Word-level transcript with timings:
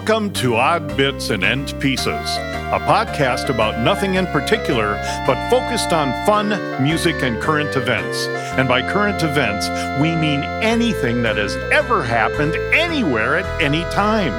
Welcome 0.00 0.32
to 0.32 0.56
Odd 0.56 0.96
Bits 0.96 1.28
and 1.28 1.44
End 1.44 1.78
Pieces, 1.78 2.08
a 2.08 2.80
podcast 2.88 3.50
about 3.50 3.84
nothing 3.84 4.14
in 4.14 4.26
particular, 4.28 4.94
but 5.26 5.50
focused 5.50 5.92
on 5.92 6.10
fun, 6.24 6.48
music, 6.82 7.22
and 7.22 7.38
current 7.38 7.76
events. 7.76 8.26
And 8.56 8.66
by 8.66 8.80
current 8.80 9.22
events, 9.22 9.68
we 10.00 10.16
mean 10.16 10.42
anything 10.62 11.22
that 11.24 11.36
has 11.36 11.54
ever 11.70 12.02
happened 12.02 12.56
anywhere 12.72 13.36
at 13.36 13.62
any 13.62 13.82
time. 13.90 14.32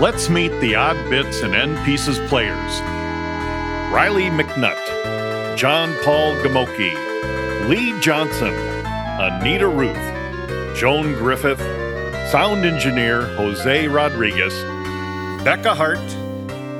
Let's 0.00 0.28
meet 0.28 0.50
the 0.60 0.74
Odd 0.74 0.96
Bits 1.08 1.40
and 1.42 1.54
End 1.54 1.78
Pieces 1.86 2.18
players 2.28 2.80
Riley 3.94 4.24
McNutt, 4.24 5.56
John 5.56 5.94
Paul 6.02 6.34
Gamoki, 6.42 7.68
Lee 7.68 7.98
Johnson, 8.00 8.52
Anita 9.20 9.68
Ruth, 9.68 10.76
Joan 10.76 11.12
Griffith, 11.12 11.60
sound 12.28 12.66
engineer 12.66 13.22
Jose 13.36 13.86
Rodriguez, 13.86 14.52
Becca 15.46 15.76
Hart, 15.76 15.98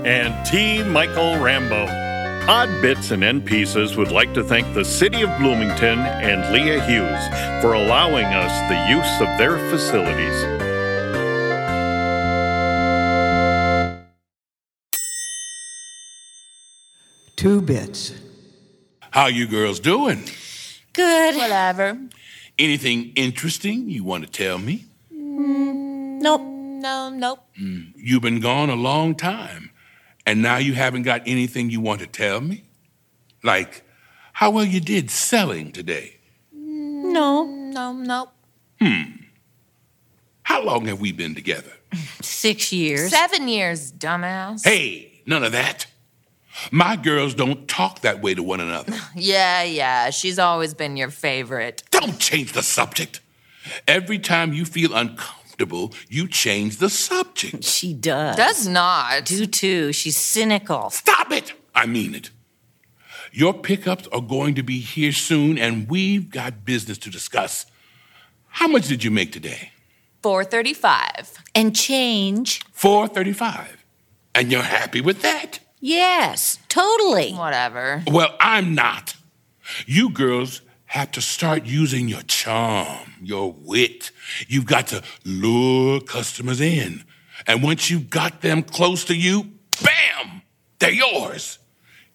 and 0.05 0.45
T. 0.45 0.83
Michael 0.83 1.39
Rambo. 1.39 1.87
Odd 2.51 2.83
Bits 2.83 3.13
and 3.13 3.23
End 3.23 3.47
Pieces 3.47 3.97
would 3.97 4.11
like 4.11 4.35
to 4.35 4.43
thank 4.43 4.75
the 4.75 4.85
City 4.85 5.23
of 5.23 5.31
Bloomington 5.39 6.01
and 6.01 6.53
Leah 6.53 6.85
Hughes 6.85 7.63
for 7.63 7.75
allowing 7.75 8.25
us 8.25 8.51
the 8.69 8.75
use 8.91 9.21
of 9.21 9.39
their 9.39 9.57
facilities. 9.71 10.35
Two 17.37 17.61
bits. 17.61 18.15
How 19.13 19.27
you 19.27 19.47
girls 19.47 19.79
doing? 19.79 20.25
Good. 20.93 21.37
Whatever. 21.37 22.01
Anything 22.59 23.13
interesting 23.15 23.89
you 23.89 24.03
want 24.03 24.25
to 24.25 24.29
tell 24.29 24.59
me? 24.59 24.87
Mm, 25.15 26.21
nope. 26.21 26.56
No, 26.81 27.09
nope. 27.09 27.41
You've 27.57 28.23
been 28.23 28.41
gone 28.41 28.71
a 28.71 28.75
long 28.77 29.15
time, 29.15 29.71
and 30.25 30.43
now 30.43 30.57
you 30.59 30.75
haven't 30.75 31.03
got 31.03 31.23
anything 31.27 31.71
you 31.71 31.81
want 31.81 32.01
to 32.01 32.07
tell 32.07 32.41
me? 32.41 32.65
Like 33.43 33.83
how 34.35 34.51
well 34.51 34.65
you 34.65 34.81
did 34.81 35.11
selling 35.11 35.73
today? 35.73 36.19
No. 36.53 37.45
No, 37.45 37.93
nope. 37.93 38.31
Hmm. 38.81 39.03
How 40.43 40.63
long 40.63 40.87
have 40.87 41.01
we 41.01 41.13
been 41.13 41.35
together? 41.35 41.73
Six 42.21 42.73
years. 42.73 43.11
Seven 43.11 43.49
years, 43.49 43.93
dumbass. 43.93 44.65
Hey, 44.65 45.23
none 45.27 45.43
of 45.43 45.53
that. 45.53 45.87
My 46.71 46.97
girls 46.97 47.35
don't 47.35 47.69
talk 47.69 48.01
that 48.01 48.23
way 48.23 48.35
to 48.35 48.43
one 48.43 48.61
another. 48.61 48.93
Yeah, 49.15 49.63
yeah. 49.63 50.11
She's 50.11 50.39
always 50.39 50.75
been 50.75 50.97
your 50.97 51.11
favorite. 51.11 51.83
Don't 51.91 52.19
change 52.19 52.53
the 52.53 52.63
subject. 52.63 53.21
Every 53.89 54.19
time 54.19 54.53
you 54.53 54.65
feel 54.65 54.95
uncomfortable, 54.95 55.46
you 56.09 56.29
change 56.29 56.77
the 56.79 56.91
subject. 56.91 57.65
She 57.77 57.93
does. 57.93 58.37
Does 58.37 58.67
not. 58.67 59.25
Do 59.25 59.47
too. 59.47 59.93
She's 59.93 60.17
cynical. 60.17 60.91
Stop 60.91 61.33
it! 61.33 61.53
I 61.75 61.87
mean 61.87 62.15
it. 62.15 62.31
Your 63.33 63.53
pickups 63.53 64.09
are 64.13 64.23
going 64.23 64.55
to 64.55 64.63
be 64.63 64.79
here 64.81 65.13
soon, 65.13 65.59
and 65.59 65.89
we've 65.89 66.31
got 66.31 66.65
business 66.65 66.99
to 66.99 67.11
discuss. 67.11 67.67
How 68.49 68.67
much 68.69 68.89
did 68.89 69.05
you 69.05 69.11
make 69.11 69.33
today? 69.33 69.73
435. 70.23 71.45
And 71.55 71.77
change. 71.77 72.63
435. 72.73 73.85
And 74.35 74.51
you're 74.51 74.63
happy 74.63 75.01
with 75.01 75.21
that? 75.23 75.61
Yes, 75.81 76.59
totally. 76.69 77.33
Whatever. 77.33 78.03
Well, 78.07 78.35
I'm 78.41 78.75
not. 78.75 79.15
You 79.87 80.11
girls 80.11 80.63
have 80.97 81.11
to 81.13 81.21
start 81.21 81.67
using 81.67 82.09
your 82.09 82.23
charm, 82.23 83.13
your 83.23 83.53
wit. 83.53 84.11
You've 84.49 84.65
got 84.65 84.87
to 84.89 85.03
lure 85.25 86.01
customers 86.01 86.61
in. 86.61 87.05
And 87.47 87.63
once 87.63 87.91
you've 87.91 88.09
got 88.09 88.41
them 88.41 88.63
close 88.63 89.05
to 89.05 89.15
you, 89.15 89.51
bam, 89.83 90.41
they're 90.79 90.91
yours. 90.91 91.59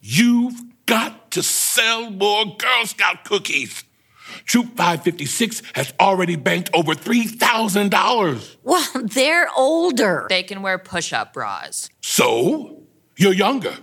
You've 0.02 0.60
got 0.88 1.30
to 1.32 1.44
sell 1.44 2.10
more 2.10 2.44
Girl 2.58 2.86
Scout 2.86 3.24
cookies. 3.24 3.84
Troop 4.46 4.76
556 4.76 5.62
has 5.76 5.94
already 6.00 6.36
banked 6.36 6.72
over 6.74 6.96
$3,000. 6.96 8.56
Well, 8.64 9.04
they're 9.04 9.50
older. 9.56 10.26
They 10.28 10.42
can 10.42 10.64
wear 10.64 10.80
push 10.80 11.14
up 11.14 11.34
bras. 11.34 11.88
So, 12.02 12.82
you're 13.16 13.34
younger. 13.34 13.76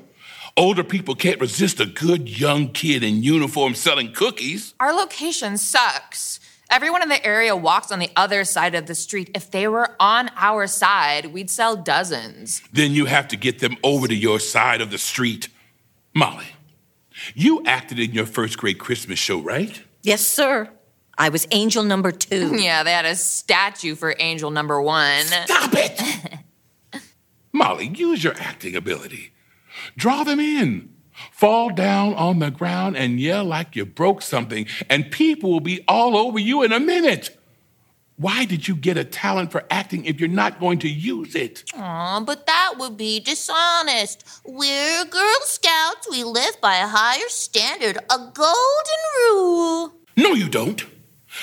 Older 0.59 0.83
people 0.83 1.15
can't 1.15 1.41
resist 1.41 1.79
a 1.79 1.87
good 1.87 2.41
young 2.41 2.71
kid 2.71 3.05
in 3.05 3.23
uniform 3.23 3.77
selling 3.77 4.13
cookies. 4.13 4.75
Our 4.81 4.93
location 4.93 5.57
sucks. 5.57 6.41
Everyone 6.69 7.01
in 7.01 7.09
the 7.09 7.25
area 7.25 7.55
walks 7.55 7.93
on 7.93 8.01
the 8.01 8.11
other 8.17 8.43
side 8.43 8.75
of 8.75 8.87
the 8.87 8.97
street. 8.97 9.31
If 9.37 9.53
they 9.53 9.69
were 9.69 9.95
on 10.01 10.33
our 10.35 10.67
side, 10.67 11.27
we'd 11.27 11.49
sell 11.49 11.77
dozens. 11.77 12.61
Then 12.73 12.91
you 12.91 13.05
have 13.05 13.29
to 13.29 13.37
get 13.37 13.61
them 13.61 13.77
over 13.85 14.09
to 14.09 14.15
your 14.17 14.41
side 14.41 14.81
of 14.81 14.91
the 14.91 14.99
street. 14.99 15.49
Molly, 16.13 16.49
you 17.37 17.63
acted 17.65 18.01
in 18.01 18.11
your 18.11 18.27
first 18.27 18.59
grade 18.59 18.81
Christmas 18.81 19.21
show, 19.21 19.39
right? 19.39 19.81
Yes, 20.03 20.23
sir. 20.27 20.69
I 21.17 21.29
was 21.29 21.47
angel 21.53 21.85
number 21.85 22.11
two. 22.11 22.57
Yeah, 22.61 22.83
they 22.83 22.91
had 22.91 23.05
a 23.05 23.15
statue 23.15 23.95
for 23.95 24.13
angel 24.19 24.51
number 24.51 24.83
one. 24.83 25.23
Stop 25.23 25.71
it! 25.75 26.03
Molly, 27.53 27.93
use 27.95 28.25
your 28.25 28.35
acting 28.41 28.75
ability. 28.75 29.31
Draw 29.97 30.25
them 30.25 30.41
in. 30.41 30.95
Fall 31.33 31.71
down 31.71 32.15
on 32.15 32.39
the 32.39 32.51
ground 32.51 32.97
and 32.97 33.19
yell 33.19 33.45
like 33.45 33.75
you 33.75 33.85
broke 33.85 34.23
something, 34.23 34.67
and 34.89 35.11
people 35.11 35.51
will 35.51 35.61
be 35.61 35.85
all 35.89 36.17
over 36.17 36.39
you 36.39 36.63
in 36.63 36.73
a 36.73 36.81
minute. 36.81 37.37
Why 38.17 38.45
did 38.45 38.67
you 38.67 38.75
get 38.75 38.97
a 38.97 39.05
talent 39.05 39.53
for 39.53 39.65
acting 39.71 40.05
if 40.05 40.19
you're 40.19 40.29
not 40.29 40.59
going 40.59 40.81
to 40.81 40.89
use 40.89 41.37
it? 41.37 41.63
Aw, 41.77 42.21
but 42.21 42.47
that 42.47 42.75
would 42.77 42.97
be 42.97 43.21
dishonest. 43.21 44.25
We're 44.45 45.05
Girl 45.05 45.41
Scouts. 45.43 46.09
We 46.11 46.25
live 46.25 46.61
by 46.61 46.79
a 46.79 46.89
higher 46.89 47.29
standard, 47.29 47.97
a 47.97 48.19
golden 48.19 49.03
rule. 49.17 49.93
No, 50.17 50.33
you 50.33 50.49
don't. 50.49 50.85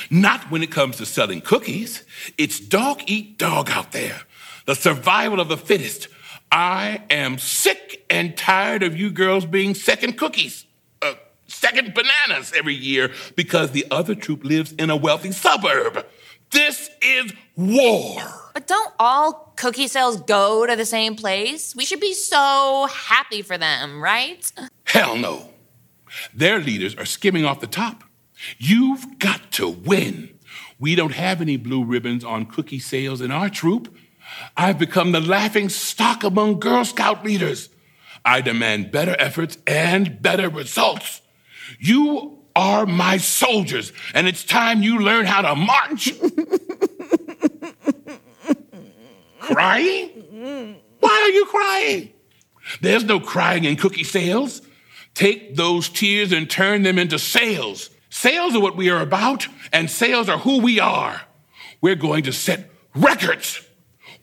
Not 0.10 0.52
when 0.52 0.64
it 0.64 0.72
comes 0.72 0.98
to 0.98 1.06
selling 1.06 1.40
cookies. 1.40 2.04
It's 2.38 2.60
dog 2.60 3.04
eat 3.08 3.38
dog 3.38 3.70
out 3.70 3.94
there. 3.94 4.24
The 4.66 4.76
survival 4.76 5.40
of 5.40 5.48
the 5.48 5.58
fittest. 5.58 6.10
I 6.56 7.02
am 7.10 7.38
sick 7.38 8.06
and 8.10 8.38
tired 8.38 8.82
of 8.82 8.96
you 8.96 9.12
girls 9.12 9.46
being 9.46 9.76
second 9.76 10.18
cookies, 10.18 10.66
uh, 11.02 11.16
second 11.48 11.94
bananas 11.94 12.54
every 12.56 12.74
year 12.74 13.12
because 13.36 13.72
the 13.72 13.86
other 13.92 14.16
troop 14.16 14.46
lives 14.46 14.72
in 14.72 14.90
a 14.90 14.96
wealthy 14.96 15.34
suburb. 15.34 16.06
This 16.52 16.90
is 17.02 17.34
war. 17.58 18.22
But 18.54 18.68
don't 18.68 18.94
all 19.00 19.52
cookie 19.58 19.90
sales 19.90 20.22
go 20.22 20.66
to 20.66 20.78
the 20.78 20.86
same 20.86 21.18
place? 21.18 21.76
We 21.76 21.84
should 21.84 22.00
be 22.00 22.14
so 22.14 22.88
happy 22.90 23.42
for 23.42 23.58
them, 23.58 24.02
right? 24.02 24.50
Hell 24.86 25.18
no. 25.18 25.50
Their 26.34 26.60
leaders 26.60 26.96
are 26.96 27.04
skimming 27.04 27.44
off 27.44 27.60
the 27.60 27.68
top. 27.68 28.06
You've 28.58 29.20
got 29.20 29.52
to 29.54 29.68
win. 29.68 30.40
We 30.80 30.96
don't 30.96 31.16
have 31.16 31.42
any 31.42 31.58
blue 31.58 31.84
ribbons 31.84 32.24
on 32.24 32.46
cookie 32.46 32.80
sales 32.80 33.20
in 33.20 33.30
our 33.32 33.50
troop. 33.50 33.94
I've 34.58 34.80
become 34.80 35.12
the 35.12 35.22
laughing 35.22 35.69
stock 35.69 36.24
among 36.24 36.59
Girl 36.59 36.86
Scout 36.86 37.24
leaders. 37.25 37.69
I 38.24 38.41
demand 38.41 38.91
better 38.91 39.16
efforts 39.19 39.58
and 39.68 40.22
better 40.22 40.50
results. 40.50 41.22
You 41.80 42.40
are 42.56 42.85
my 42.85 43.18
soldiers, 43.18 43.91
and 44.14 44.28
it's 44.28 44.44
time 44.44 44.81
you 44.81 45.00
learn 45.00 45.25
how 45.25 45.41
to 45.41 45.56
march. 45.56 46.14
crying? 49.40 50.78
Why 51.00 51.22
are 51.22 51.30
you 51.30 51.46
crying? 51.46 52.14
There's 52.81 53.03
no 53.03 53.19
crying 53.19 53.66
in 53.66 53.75
cookie 53.75 54.03
sales. 54.03 54.62
Take 55.14 55.56
those 55.56 55.88
tears 55.90 56.31
and 56.31 56.50
turn 56.50 56.81
them 56.84 56.97
into 56.97 57.19
sales. 57.19 57.90
Sales 58.09 58.56
are 58.56 58.62
what 58.62 58.75
we 58.75 58.90
are 58.90 59.02
about, 59.02 59.47
and 59.72 59.90
sales 59.90 60.29
are 60.29 60.40
who 60.40 60.61
we 60.61 60.79
are. 60.79 61.22
We're 61.82 61.96
going 61.96 62.23
to 62.23 62.34
set 62.34 62.70
records. 62.96 63.65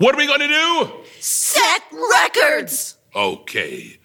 What 0.03 0.17
are 0.17 0.19
we 0.19 0.27
going 0.27 0.41
to 0.41 0.49
do? 0.49 0.91
Set 1.21 1.83
records. 1.93 2.97
Okay, 3.15 4.01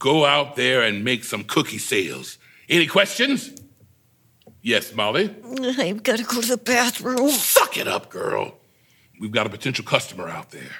go 0.00 0.26
out 0.26 0.56
there 0.56 0.82
and 0.82 1.04
make 1.04 1.22
some 1.22 1.44
cookie 1.44 1.78
sales. 1.78 2.38
Any 2.68 2.88
questions? 2.88 3.52
Yes, 4.60 4.92
Molly? 4.92 5.32
I've 5.78 6.02
got 6.02 6.18
to 6.18 6.24
go 6.24 6.40
to 6.40 6.48
the 6.48 6.56
bathroom. 6.56 7.30
Suck 7.30 7.76
it 7.76 7.86
up, 7.86 8.10
girl. 8.10 8.58
We've 9.20 9.30
got 9.30 9.46
a 9.46 9.48
potential 9.48 9.84
customer 9.84 10.28
out 10.28 10.50
there. 10.50 10.74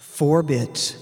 Four 0.00 0.42
bits. 0.42 0.96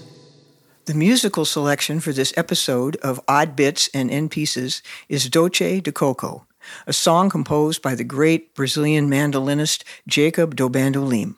The 0.83 0.93
musical 0.93 1.45
selection 1.45 2.01
for 2.01 2.11
this 2.11 2.33
episode 2.35 2.97
of 2.97 3.21
Odd 3.29 3.55
Bits 3.55 3.89
and 3.93 4.09
End 4.11 4.31
Pieces 4.31 4.81
is 5.07 5.29
Doce 5.29 5.81
de 5.81 5.91
Coco, 5.93 6.45
a 6.85 6.93
song 6.93 7.29
composed 7.29 7.81
by 7.81 7.95
the 7.95 8.03
great 8.03 8.55
Brazilian 8.55 9.09
mandolinist 9.09 9.83
Jacob 10.07 10.55
do 10.55 10.69
Bandolim. 10.69 11.35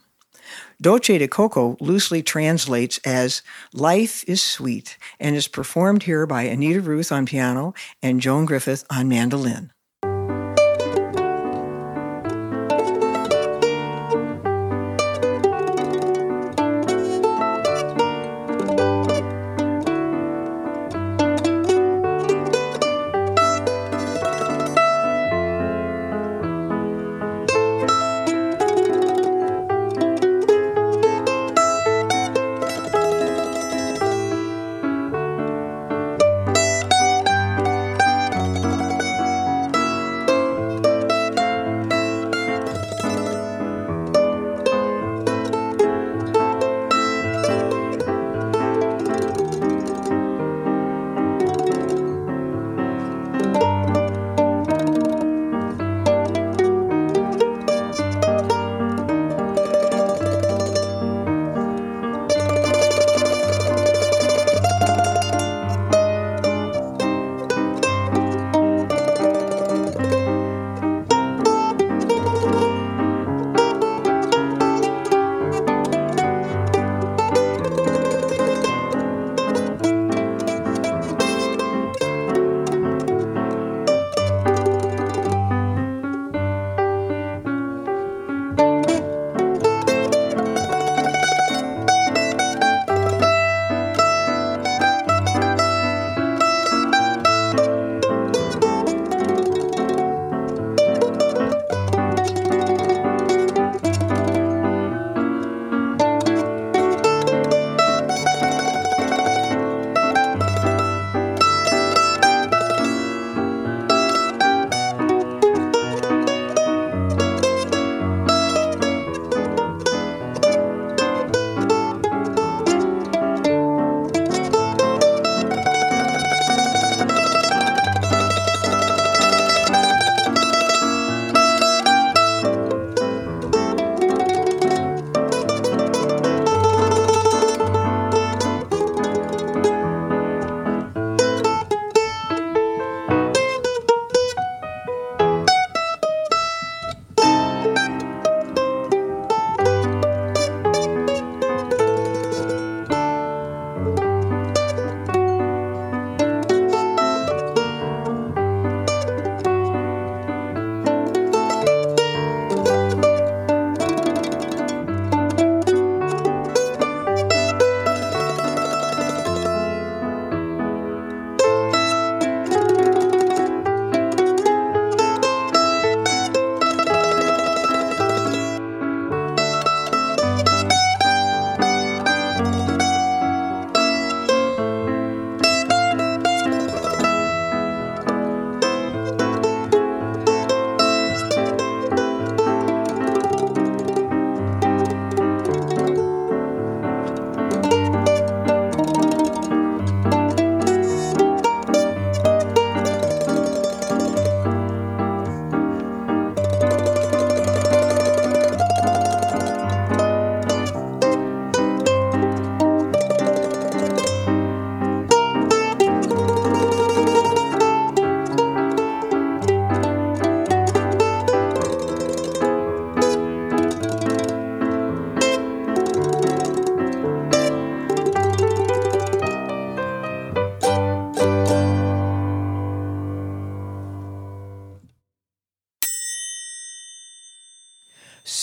Doce 0.81 1.17
de 1.17 1.27
Coco 1.27 1.75
loosely 1.79 2.23
translates 2.23 2.99
as 2.99 3.41
Life 3.73 4.23
is 4.27 4.41
Sweet 4.41 4.97
and 5.19 5.35
is 5.35 5.47
performed 5.47 6.03
here 6.03 6.25
by 6.25 6.43
Anita 6.43 6.81
Ruth 6.81 7.11
on 7.11 7.25
piano 7.25 7.73
and 8.01 8.21
Joan 8.21 8.45
Griffith 8.45 8.85
on 8.89 9.09
mandolin. 9.09 9.71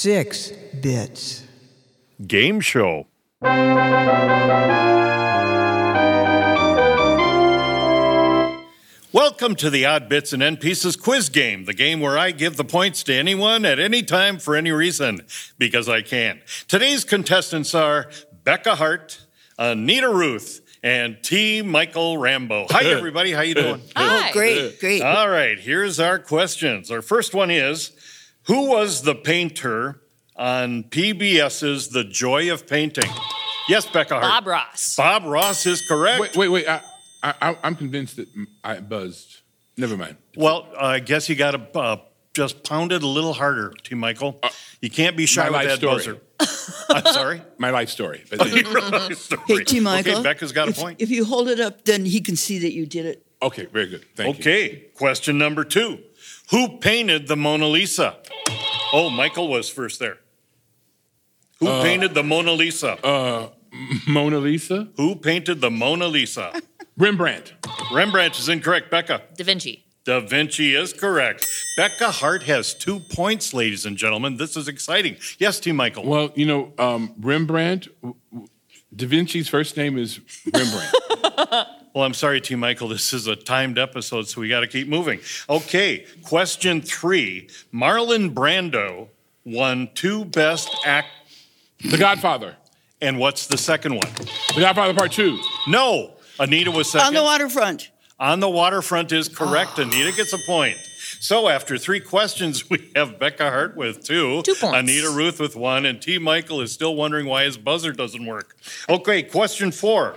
Six 0.06 0.52
bits. 0.80 1.42
Game 2.24 2.60
show. 2.60 3.08
Welcome 9.12 9.56
to 9.56 9.68
the 9.68 9.84
Odd 9.84 10.08
Bits 10.08 10.32
and 10.32 10.44
End 10.44 10.60
Pieces 10.60 10.94
quiz 10.94 11.28
game, 11.28 11.64
the 11.64 11.74
game 11.74 11.98
where 11.98 12.16
I 12.16 12.30
give 12.30 12.56
the 12.56 12.62
points 12.62 13.02
to 13.02 13.14
anyone 13.14 13.64
at 13.64 13.80
any 13.80 14.04
time 14.04 14.38
for 14.38 14.54
any 14.54 14.70
reason, 14.70 15.22
because 15.58 15.88
I 15.88 16.02
can. 16.02 16.40
Today's 16.68 17.02
contestants 17.02 17.74
are 17.74 18.08
Becca 18.44 18.76
Hart, 18.76 19.26
Anita 19.58 20.08
Ruth, 20.08 20.60
and 20.84 21.20
T. 21.20 21.62
Michael 21.62 22.16
Rambo. 22.16 22.68
Hi, 22.70 22.84
everybody. 22.84 23.32
How 23.32 23.42
you 23.42 23.56
doing? 23.56 23.82
Hi. 23.96 24.28
Oh, 24.28 24.32
great, 24.32 24.78
great. 24.78 25.02
All 25.02 25.28
right, 25.28 25.58
here's 25.58 25.98
our 25.98 26.20
questions. 26.20 26.92
Our 26.92 27.02
first 27.02 27.34
one 27.34 27.50
is 27.50 27.90
Who 28.46 28.68
was 28.70 29.02
the 29.02 29.14
painter 29.14 30.00
on 30.36 30.84
PBS's 30.84 31.88
The 31.88 32.04
Joy 32.04 32.52
of 32.52 32.66
Painting? 32.66 33.10
Yes, 33.68 33.86
Becca 33.86 34.14
Hart. 34.20 34.22
Bob 34.22 34.46
Ross. 34.46 34.96
Bob 34.96 35.24
Ross 35.24 35.66
is 35.66 35.82
correct. 35.82 36.20
Wait, 36.20 36.36
wait, 36.36 36.48
wait. 36.48 36.68
I, 36.68 36.80
I, 37.22 37.34
I- 37.42 37.58
I'm 37.64 37.74
convinced 37.74 38.16
that 38.16 38.28
I 38.62 38.78
buzzed. 38.80 39.40
Never 39.76 39.96
mind. 39.96 40.16
Well, 40.36 40.68
I 40.78 41.00
guess 41.00 41.28
you 41.28 41.34
got 41.34 41.50
to 41.52 41.78
uh, 41.78 41.96
just 42.34 42.62
pound 42.62 42.92
it 42.92 43.02
a 43.02 43.06
little 43.08 43.32
harder, 43.32 43.74
T. 43.82 43.94
Michael. 43.94 44.40
you 44.80 44.90
can't 44.90 45.16
be 45.16 45.26
shy 45.26 45.48
Uh, 45.48 45.52
with 45.52 45.62
that 45.66 45.78
story. 45.78 45.96
buzzer. 45.96 46.20
I'm 46.90 47.12
sorry. 47.12 47.42
My 47.58 47.70
life 47.70 47.88
story. 47.90 48.22
But 48.30 48.46
Hey, 49.48 49.64
T. 49.64 49.80
Michael. 49.80 50.12
Okay, 50.14 50.22
Becca's 50.22 50.52
got 50.52 50.68
a 50.68 50.72
point. 50.72 51.00
If 51.00 51.10
you 51.10 51.24
hold 51.24 51.48
it 51.48 51.58
up, 51.60 51.84
then 51.84 52.04
he 52.04 52.20
can 52.20 52.36
see 52.36 52.58
that 52.60 52.72
you 52.72 52.86
did 52.86 53.06
it. 53.06 53.26
okay, 53.42 53.66
very 53.66 53.86
good. 53.86 54.04
Thank 54.14 54.36
you. 54.38 54.40
Okay, 54.42 54.84
question 54.94 55.36
number 55.38 55.64
two. 55.64 55.98
Who 56.50 56.78
painted 56.78 57.26
the 57.28 57.36
Mona 57.36 57.66
Lisa? 57.66 58.16
Oh, 58.92 59.10
Michael 59.10 59.48
was 59.48 59.68
first 59.68 59.98
there. 59.98 60.18
Who 61.60 61.68
Uh, 61.68 61.82
painted 61.82 62.14
the 62.14 62.22
Mona 62.22 62.52
Lisa? 62.52 63.50
Mona 64.06 64.38
Lisa? 64.38 64.88
Who 64.96 65.16
painted 65.16 65.60
the 65.60 65.70
Mona 65.70 66.06
Lisa? 66.06 66.52
Rembrandt. 66.96 67.52
Rembrandt 67.92 68.38
is 68.38 68.48
incorrect. 68.48 68.90
Becca. 68.90 69.22
Da 69.36 69.44
Vinci. 69.44 69.84
Da 70.04 70.20
Vinci 70.20 70.74
is 70.74 70.92
correct. 70.92 71.46
Becca 71.76 72.10
Hart 72.12 72.44
has 72.44 72.72
two 72.74 73.00
points, 73.12 73.52
ladies 73.52 73.84
and 73.84 73.96
gentlemen. 73.96 74.36
This 74.36 74.56
is 74.56 74.68
exciting. 74.68 75.16
Yes, 75.38 75.58
T. 75.58 75.72
Michael. 75.72 76.04
Well, 76.06 76.30
you 76.36 76.46
know, 76.46 76.72
um, 76.78 77.12
Rembrandt, 77.18 77.88
w- 78.02 78.14
w- 78.30 78.48
Da 78.94 79.06
Vinci's 79.06 79.48
first 79.48 79.76
name 79.76 79.98
is 79.98 80.20
Rembrandt. 80.54 81.68
Well, 81.96 82.04
I'm 82.04 82.12
sorry, 82.12 82.42
T. 82.42 82.56
Michael. 82.56 82.88
This 82.88 83.14
is 83.14 83.26
a 83.26 83.34
timed 83.34 83.78
episode, 83.78 84.28
so 84.28 84.42
we 84.42 84.50
got 84.50 84.60
to 84.60 84.66
keep 84.66 84.86
moving. 84.86 85.18
Okay, 85.48 86.04
question 86.24 86.82
three. 86.82 87.48
Marlon 87.72 88.34
Brando 88.34 89.08
won 89.46 89.88
two 89.94 90.26
Best 90.26 90.68
Act. 90.84 91.08
the 91.80 91.96
Godfather. 91.96 92.56
And 93.00 93.18
what's 93.18 93.46
the 93.46 93.56
second 93.56 93.94
one? 93.94 94.12
The 94.54 94.60
Godfather 94.60 94.92
Part 94.92 95.12
Two. 95.12 95.40
No, 95.68 96.12
Anita 96.38 96.70
was 96.70 96.90
second. 96.90 97.06
On 97.06 97.14
the 97.14 97.22
waterfront. 97.22 97.90
On 98.20 98.40
the 98.40 98.50
waterfront 98.50 99.10
is 99.12 99.30
correct. 99.30 99.78
Anita 99.78 100.14
gets 100.14 100.34
a 100.34 100.38
point. 100.44 100.76
So 101.20 101.48
after 101.48 101.78
three 101.78 102.00
questions, 102.00 102.68
we 102.68 102.90
have 102.94 103.18
Becca 103.18 103.48
Hart 103.48 103.74
with 103.74 104.04
two, 104.04 104.42
Two 104.42 104.54
points. 104.54 104.76
Anita 104.76 105.08
Ruth 105.16 105.40
with 105.40 105.56
one, 105.56 105.86
and 105.86 106.02
T. 106.02 106.18
Michael 106.18 106.60
is 106.60 106.72
still 106.72 106.94
wondering 106.94 107.24
why 107.24 107.44
his 107.44 107.56
buzzer 107.56 107.92
doesn't 107.92 108.26
work. 108.26 108.54
Okay, 108.86 109.22
question 109.22 109.72
four. 109.72 110.14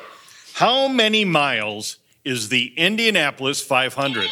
How 0.60 0.89
many 0.89 1.24
miles 1.24 1.98
is 2.25 2.50
the 2.50 2.74
Indianapolis 2.75 3.62
500? 3.62 4.30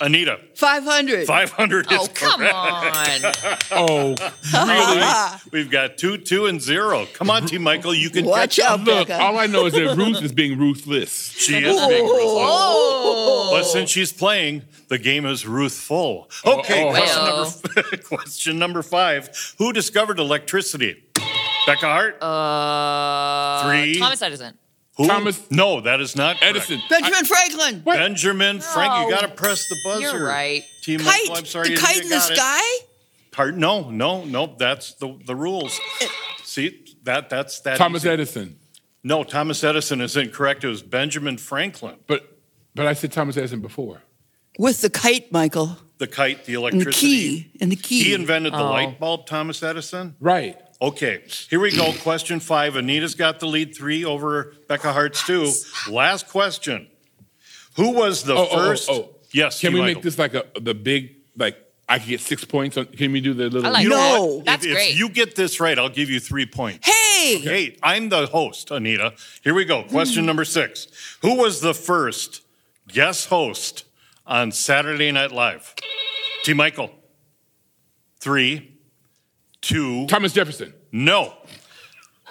Anita, 0.00 0.40
500. 0.56 1.24
500 1.24 1.92
is 1.92 1.98
Oh, 2.00 2.08
come 2.12 2.40
correct. 2.40 2.52
on. 2.52 3.56
Oh, 3.70 4.14
Really? 4.52 5.40
We've 5.52 5.70
got 5.70 5.96
two, 5.98 6.18
two, 6.18 6.46
and 6.46 6.60
zero. 6.60 7.06
Come 7.14 7.30
on, 7.30 7.46
T. 7.46 7.58
Michael, 7.58 7.94
you 7.94 8.10
can 8.10 8.24
Watch 8.24 8.56
catch 8.56 8.66
up. 8.66 8.80
out, 8.80 8.86
look, 8.86 9.06
Becca. 9.08 9.22
all 9.22 9.38
I 9.38 9.46
know 9.46 9.66
is 9.66 9.74
that 9.74 9.96
Ruth 9.96 10.20
is 10.20 10.32
being 10.32 10.58
ruthless. 10.58 11.30
She 11.36 11.54
is 11.58 11.86
being 11.86 12.04
ruthless. 12.06 13.50
But 13.52 13.62
since 13.62 13.88
she's 13.90 14.12
playing, 14.12 14.62
the 14.88 14.98
game 14.98 15.24
is 15.26 15.46
ruthful. 15.46 16.28
Okay, 16.44 16.84
oh, 16.88 16.90
question, 16.90 17.22
Well. 17.22 17.54
number, 17.62 17.96
question 18.02 18.58
number 18.58 18.82
five. 18.82 19.30
Who 19.58 19.72
discovered 19.72 20.18
electricity? 20.18 21.04
Becca 21.68 21.86
Hart? 21.86 22.20
Uh, 22.20 23.62
Three. 23.68 23.96
Thomas 23.96 24.20
Edison. 24.22 24.58
Who? 24.98 25.06
Thomas- 25.06 25.40
No, 25.50 25.80
that 25.80 26.00
is 26.00 26.14
not 26.16 26.38
correct. 26.40 26.56
Edison. 26.56 26.82
Benjamin 26.90 27.24
Franklin. 27.24 27.80
Benjamin 27.80 28.60
Frank, 28.60 28.92
you 29.04 29.10
No. 29.10 29.16
got 29.16 29.20
to 29.22 29.28
press 29.34 29.68
the 29.68 29.76
buzzer. 29.84 30.02
You're 30.02 30.24
right. 30.26 30.62
T. 30.82 30.96
Kite. 30.96 31.06
Michael, 31.06 31.36
I'm 31.36 31.46
sorry. 31.46 31.68
the 31.68 31.74
you 31.74 31.78
kite 31.78 31.94
didn't 31.94 32.04
in 32.06 32.10
the 32.10 32.16
got 32.16 32.30
it. 32.32 32.36
sky? 32.36 32.84
Part, 33.30 33.56
no, 33.56 33.90
no, 33.90 34.24
no. 34.24 34.54
That's 34.58 34.94
the, 34.94 35.16
the 35.24 35.36
rules. 35.36 35.78
See, 36.42 36.84
that 37.04 37.30
that's 37.30 37.60
that. 37.60 37.78
Thomas 37.78 38.02
easy. 38.02 38.10
Edison. 38.10 38.58
No, 39.04 39.22
Thomas 39.22 39.62
Edison 39.62 40.00
is 40.00 40.16
incorrect. 40.16 40.64
It 40.64 40.68
was 40.68 40.82
Benjamin 40.82 41.38
Franklin. 41.38 41.96
But 42.08 42.36
but 42.74 42.86
I 42.86 42.94
said 42.94 43.12
Thomas 43.12 43.36
Edison 43.36 43.60
before. 43.60 44.02
With 44.58 44.80
the 44.80 44.90
kite, 44.90 45.30
Michael. 45.30 45.78
The 45.98 46.08
kite, 46.08 46.44
the 46.46 46.54
And 46.54 46.64
the 46.64 46.68
electricity. 46.76 47.06
key. 47.06 47.50
And 47.60 47.70
the 47.70 47.76
key. 47.76 48.02
He 48.02 48.14
invented 48.14 48.52
the 48.52 48.58
Oh. 48.58 48.70
light 48.70 48.98
bulb, 48.98 49.26
Thomas 49.26 49.62
Edison. 49.62 50.16
Right. 50.20 50.56
Okay, 50.80 51.24
here 51.50 51.58
we 51.58 51.74
go. 51.74 51.92
Question 52.02 52.38
five. 52.38 52.76
Anita's 52.76 53.14
got 53.16 53.40
the 53.40 53.46
lead 53.46 53.74
three 53.76 54.04
over 54.04 54.54
Becca 54.68 54.92
Hart's 54.92 55.26
two. 55.26 55.50
Last 55.90 56.28
question. 56.28 56.86
Who 57.76 57.90
was 57.92 58.22
the 58.22 58.34
Oh, 58.34 58.38
oh, 58.38 58.48
oh, 58.50 58.56
first? 58.56 58.88
oh. 58.90 59.14
Yes, 59.32 59.60
Can 59.60 59.70
T. 59.72 59.74
we 59.74 59.80
Michael. 59.80 59.94
make 59.96 60.04
this 60.04 60.18
like 60.18 60.34
a 60.34 60.44
the 60.60 60.74
big 60.74 61.16
like 61.36 61.56
I 61.88 61.98
could 61.98 62.08
get 62.08 62.20
six 62.20 62.44
points? 62.44 62.76
On, 62.76 62.84
can 62.86 63.10
we 63.12 63.20
do 63.20 63.34
the 63.34 63.44
little? 63.50 63.66
I 63.66 63.70
like 63.70 63.82
You 63.82 63.88
know. 63.90 63.96
No. 63.96 64.24
what? 64.36 64.44
That's 64.44 64.64
if, 64.64 64.72
great. 64.72 64.90
If 64.92 64.98
you 64.98 65.08
get 65.08 65.34
this 65.34 65.58
right, 65.60 65.76
I'll 65.78 65.88
give 65.88 66.10
you 66.10 66.20
three 66.20 66.46
points. 66.46 66.86
hey! 66.86 67.38
Hey, 67.40 67.76
I'm 67.82 68.08
the 68.08 68.26
host, 68.26 68.70
Anita. 68.70 69.14
Here 69.42 69.54
we 69.54 69.64
go. 69.64 69.82
Question 69.82 70.24
number 70.26 70.44
six. 70.44 70.86
Who 71.22 71.34
was 71.36 71.60
the 71.60 71.74
first 71.74 72.42
guest 72.86 73.28
host 73.28 73.84
on 74.26 74.52
Saturday 74.52 75.10
Night 75.10 75.32
Live? 75.32 75.74
T. 76.44 76.54
Michael. 76.54 76.90
Three, 78.20 78.77
two, 79.68 80.06
Thomas 80.06 80.32
Jefferson. 80.32 80.72
no. 80.92 81.34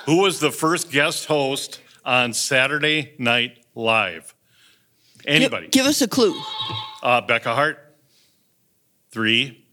Who 0.05 0.21
was 0.21 0.39
the 0.39 0.51
first 0.51 0.89
guest 0.89 1.25
host 1.25 1.81
on 2.05 2.31
Saturday 2.31 3.13
Night 3.17 3.65
Live? 3.75 4.33
Anybody? 5.25 5.65
Give, 5.65 5.71
give 5.71 5.85
us 5.85 6.01
a 6.01 6.07
clue. 6.07 6.33
Uh, 7.03 7.19
Becca 7.21 7.53
Hart. 7.53 7.77
Three, 9.11 9.65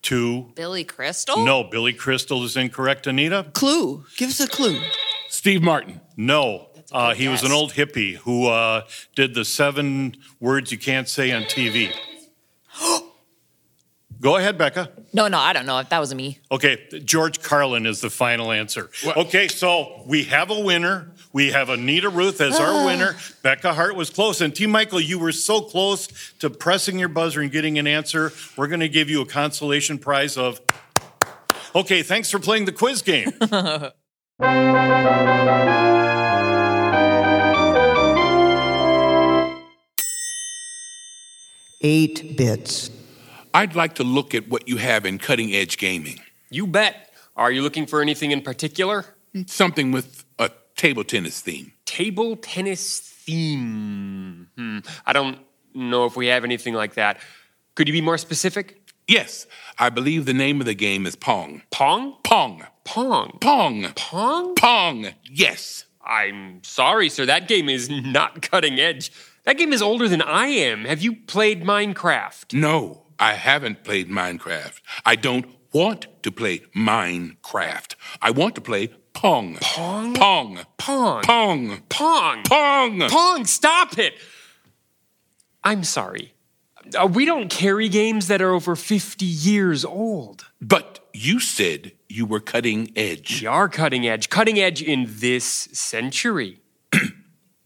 two, 0.00 0.52
Billy 0.54 0.84
Crystal? 0.84 1.44
no. 1.44 1.64
Billy 1.64 1.92
Crystal 1.92 2.42
is 2.44 2.56
incorrect. 2.56 3.06
Anita? 3.06 3.46
Clue. 3.52 4.04
Give 4.16 4.30
us 4.30 4.40
a 4.40 4.48
clue. 4.48 4.80
Steve 5.28 5.62
Martin. 5.62 6.00
No. 6.16 6.68
Uh, 6.90 7.08
good 7.08 7.16
he 7.18 7.28
was 7.28 7.42
an 7.42 7.52
old 7.52 7.72
hippie 7.72 8.16
who 8.16 8.46
uh, 8.46 8.82
did 9.14 9.34
the 9.34 9.44
seven 9.44 10.16
words 10.40 10.70
you 10.72 10.78
can't 10.78 11.08
say 11.08 11.32
on 11.32 11.42
TV. 11.42 11.92
Go 14.22 14.36
ahead, 14.36 14.56
Becca. 14.56 14.88
No, 15.12 15.26
no, 15.26 15.36
I 15.36 15.52
don't 15.52 15.66
know 15.66 15.80
if 15.80 15.88
that 15.88 15.98
was 15.98 16.14
me. 16.14 16.38
Okay, 16.52 16.78
George 17.04 17.42
Carlin 17.42 17.86
is 17.86 18.00
the 18.00 18.08
final 18.08 18.52
answer. 18.52 18.88
What? 19.02 19.16
Okay, 19.16 19.48
so 19.48 20.04
we 20.06 20.22
have 20.24 20.48
a 20.52 20.60
winner. 20.60 21.10
We 21.32 21.50
have 21.50 21.70
Anita 21.70 22.08
Ruth 22.08 22.40
as 22.40 22.60
our 22.60 22.70
ah. 22.70 22.86
winner. 22.86 23.16
Becca 23.42 23.74
Hart 23.74 23.96
was 23.96 24.10
close. 24.10 24.40
And 24.40 24.54
T. 24.54 24.68
Michael, 24.68 25.00
you 25.00 25.18
were 25.18 25.32
so 25.32 25.60
close 25.60 26.06
to 26.38 26.48
pressing 26.48 27.00
your 27.00 27.08
buzzer 27.08 27.40
and 27.40 27.50
getting 27.50 27.80
an 27.80 27.88
answer. 27.88 28.32
We're 28.56 28.68
going 28.68 28.78
to 28.78 28.88
give 28.88 29.10
you 29.10 29.22
a 29.22 29.26
consolation 29.26 29.98
prize 29.98 30.36
of. 30.36 30.60
Okay, 31.74 32.04
thanks 32.04 32.30
for 32.30 32.38
playing 32.38 32.66
the 32.66 32.72
quiz 32.72 33.02
game. 33.02 33.32
Eight 41.84 42.36
bits. 42.36 42.90
I'd 43.54 43.74
like 43.74 43.94
to 43.96 44.04
look 44.04 44.34
at 44.34 44.48
what 44.48 44.68
you 44.68 44.78
have 44.78 45.04
in 45.04 45.18
cutting 45.18 45.52
edge 45.52 45.78
gaming. 45.78 46.20
You 46.50 46.66
bet. 46.66 47.10
Are 47.36 47.50
you 47.50 47.62
looking 47.62 47.86
for 47.86 48.00
anything 48.02 48.30
in 48.30 48.42
particular? 48.42 49.04
Something 49.46 49.92
with 49.92 50.24
a 50.38 50.50
table 50.76 51.04
tennis 51.04 51.40
theme. 51.40 51.72
Table 51.86 52.36
tennis 52.36 53.00
theme. 53.00 54.48
Hmm. 54.56 54.78
I 55.06 55.12
don't 55.12 55.38
know 55.74 56.04
if 56.04 56.16
we 56.16 56.26
have 56.26 56.44
anything 56.44 56.74
like 56.74 56.94
that. 56.94 57.18
Could 57.74 57.88
you 57.88 57.92
be 57.92 58.02
more 58.02 58.18
specific? 58.18 58.78
Yes, 59.08 59.46
I 59.78 59.88
believe 59.88 60.26
the 60.26 60.34
name 60.34 60.60
of 60.60 60.66
the 60.66 60.74
game 60.74 61.06
is 61.06 61.16
Pong. 61.16 61.62
Pong? 61.70 62.16
Pong. 62.22 62.64
Pong. 62.84 63.38
Pong. 63.40 63.92
Pong? 63.96 64.54
Pong. 64.54 65.08
Yes. 65.24 65.86
I'm 66.04 66.62
sorry, 66.62 67.08
sir. 67.08 67.26
That 67.26 67.48
game 67.48 67.68
is 67.68 67.88
not 67.88 68.42
cutting 68.42 68.78
edge. 68.78 69.12
That 69.44 69.58
game 69.58 69.72
is 69.72 69.82
older 69.82 70.08
than 70.08 70.22
I 70.22 70.46
am. 70.46 70.84
Have 70.84 71.02
you 71.02 71.16
played 71.16 71.64
Minecraft? 71.64 72.54
No, 72.54 73.01
I 73.22 73.34
haven't 73.34 73.84
played 73.84 74.10
Minecraft. 74.10 74.80
I 75.06 75.14
don't 75.14 75.46
want 75.72 76.08
to 76.24 76.32
play 76.32 76.58
Minecraft. 76.74 77.94
I 78.20 78.32
want 78.32 78.56
to 78.56 78.60
play 78.60 78.88
Pong. 79.12 79.58
Pong? 79.60 80.14
Pong. 80.14 80.58
Pong. 80.76 81.22
Pong. 81.22 81.82
Pong. 81.88 82.42
Pong. 82.42 83.08
Pong, 83.08 83.44
stop 83.44 83.96
it! 83.96 84.14
I'm 85.62 85.84
sorry. 85.84 86.34
Uh, 86.98 87.06
we 87.06 87.24
don't 87.24 87.48
carry 87.48 87.88
games 87.88 88.26
that 88.26 88.42
are 88.42 88.52
over 88.52 88.74
50 88.74 89.24
years 89.24 89.84
old. 89.84 90.46
But 90.60 90.98
you 91.12 91.38
said 91.38 91.92
you 92.08 92.26
were 92.26 92.40
cutting 92.40 92.90
edge. 92.96 93.40
We 93.40 93.46
are 93.46 93.68
cutting 93.68 94.04
edge, 94.04 94.30
cutting 94.30 94.58
edge 94.58 94.82
in 94.82 95.06
this 95.08 95.44
century. 95.44 96.60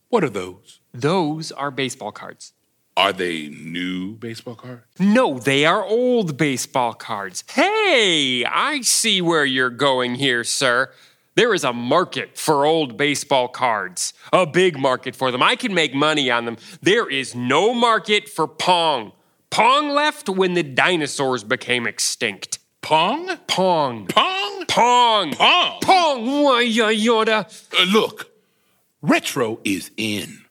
What 0.08 0.22
are 0.22 0.30
those? 0.30 0.80
Those 0.94 1.50
are 1.50 1.70
baseball 1.70 2.12
cards. 2.12 2.52
Are 2.96 3.12
they 3.12 3.48
new 3.48 4.16
baseball 4.16 4.54
cards? 4.54 4.86
No, 4.98 5.38
they 5.38 5.66
are 5.66 5.84
old 5.84 6.38
baseball 6.38 6.94
cards. 6.94 7.44
Hey, 7.50 8.42
I 8.44 8.80
see 8.80 9.20
where 9.20 9.44
you're 9.44 9.68
going 9.68 10.14
here, 10.14 10.44
sir. 10.44 10.90
There 11.34 11.52
is 11.52 11.64
a 11.64 11.74
market 11.74 12.38
for 12.38 12.64
old 12.64 12.96
baseball 12.96 13.48
cards, 13.48 14.14
a 14.32 14.46
big 14.46 14.78
market 14.78 15.14
for 15.14 15.30
them. 15.30 15.42
I 15.42 15.56
can 15.56 15.74
make 15.74 15.92
money 15.92 16.30
on 16.30 16.46
them. 16.46 16.56
There 16.80 17.06
is 17.10 17.34
no 17.34 17.74
market 17.74 18.30
for 18.30 18.48
Pong. 18.48 19.12
Pong 19.50 19.90
left 19.90 20.30
when 20.30 20.54
the 20.54 20.62
dinosaurs 20.62 21.44
became 21.44 21.86
extinct. 21.86 22.58
Pong? 22.80 23.36
Pong. 23.46 24.06
Pong? 24.06 24.64
Pong. 24.66 25.32
Pong? 25.34 25.80
Pong. 25.82 26.42
Why, 26.42 26.64
yoda. 26.64 27.44
Uh, 27.78 27.84
look, 27.84 28.30
retro 29.02 29.60
is 29.64 29.90
in. 29.98 30.45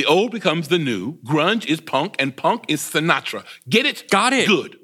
The 0.00 0.06
old 0.06 0.32
becomes 0.32 0.68
the 0.68 0.78
new. 0.78 1.18
Grunge 1.26 1.66
is 1.66 1.78
punk, 1.78 2.16
and 2.18 2.34
punk 2.34 2.64
is 2.68 2.80
Sinatra. 2.80 3.44
Get 3.68 3.84
it? 3.84 4.08
Got 4.08 4.32
it. 4.32 4.48
Good. 4.48 4.78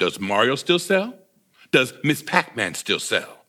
Does 0.00 0.18
Mario 0.18 0.56
still 0.56 0.80
sell? 0.80 1.14
Does 1.70 1.94
Miss 2.02 2.20
Pac 2.20 2.56
Man 2.56 2.74
still 2.74 2.98
sell? 2.98 3.44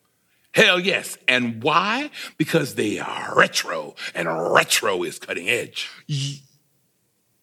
Hell 0.54 0.78
yes. 0.78 1.18
And 1.26 1.60
why? 1.60 2.12
Because 2.38 2.76
they 2.76 3.00
are 3.00 3.34
retro, 3.34 3.96
and 4.14 4.28
retro 4.28 5.02
is 5.02 5.18
cutting 5.18 5.48
edge. 5.48 5.90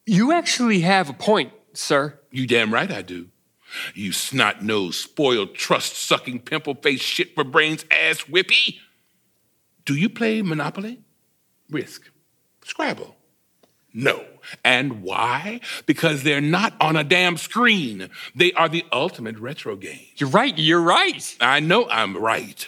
You 0.05 0.31
actually 0.31 0.79
have 0.79 1.09
a 1.09 1.13
point, 1.13 1.51
sir. 1.73 2.17
You 2.31 2.47
damn 2.47 2.73
right 2.73 2.89
I 2.89 3.01
do. 3.01 3.27
You 3.93 4.13
snot 4.13 4.63
nosed, 4.63 5.01
spoiled, 5.01 5.53
trust 5.53 5.97
sucking, 5.97 6.43
pimple 6.43 6.75
faced, 6.75 7.03
shit 7.03 7.35
for 7.35 7.43
brains 7.43 7.83
ass 7.91 8.21
whippy. 8.21 8.77
Do 9.83 9.95
you 9.95 10.07
play 10.07 10.41
Monopoly? 10.41 11.01
Risk. 11.69 12.09
Scrabble? 12.63 13.17
No. 13.93 14.25
And 14.63 15.03
why? 15.03 15.61
Because 15.85 16.23
they're 16.23 16.41
not 16.41 16.73
on 16.81 16.95
a 16.95 17.03
damn 17.03 17.37
screen. 17.37 18.09
They 18.35 18.51
are 18.53 18.67
the 18.67 18.85
ultimate 18.91 19.37
retro 19.37 19.75
game. 19.75 20.05
You're 20.17 20.29
right. 20.29 20.57
You're 20.57 20.81
right. 20.81 21.35
I 21.39 21.59
know 21.59 21.87
I'm 21.89 22.17
right. 22.17 22.67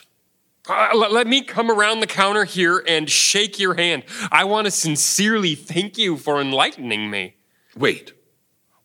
Uh, 0.68 0.92
let, 0.96 1.12
let 1.12 1.28
me 1.28 1.42
come 1.42 1.70
around 1.70 2.00
the 2.00 2.08
counter 2.08 2.44
here 2.44 2.84
and 2.88 3.10
shake 3.10 3.60
your 3.60 3.76
hand. 3.76 4.04
I 4.32 4.46
want 4.46 4.66
to 4.66 4.72
sincerely 4.72 5.56
thank 5.56 5.98
you 5.98 6.18
for 6.18 6.42
enlightening 6.42 7.10
me. 7.10 7.36
Wait. 7.76 8.14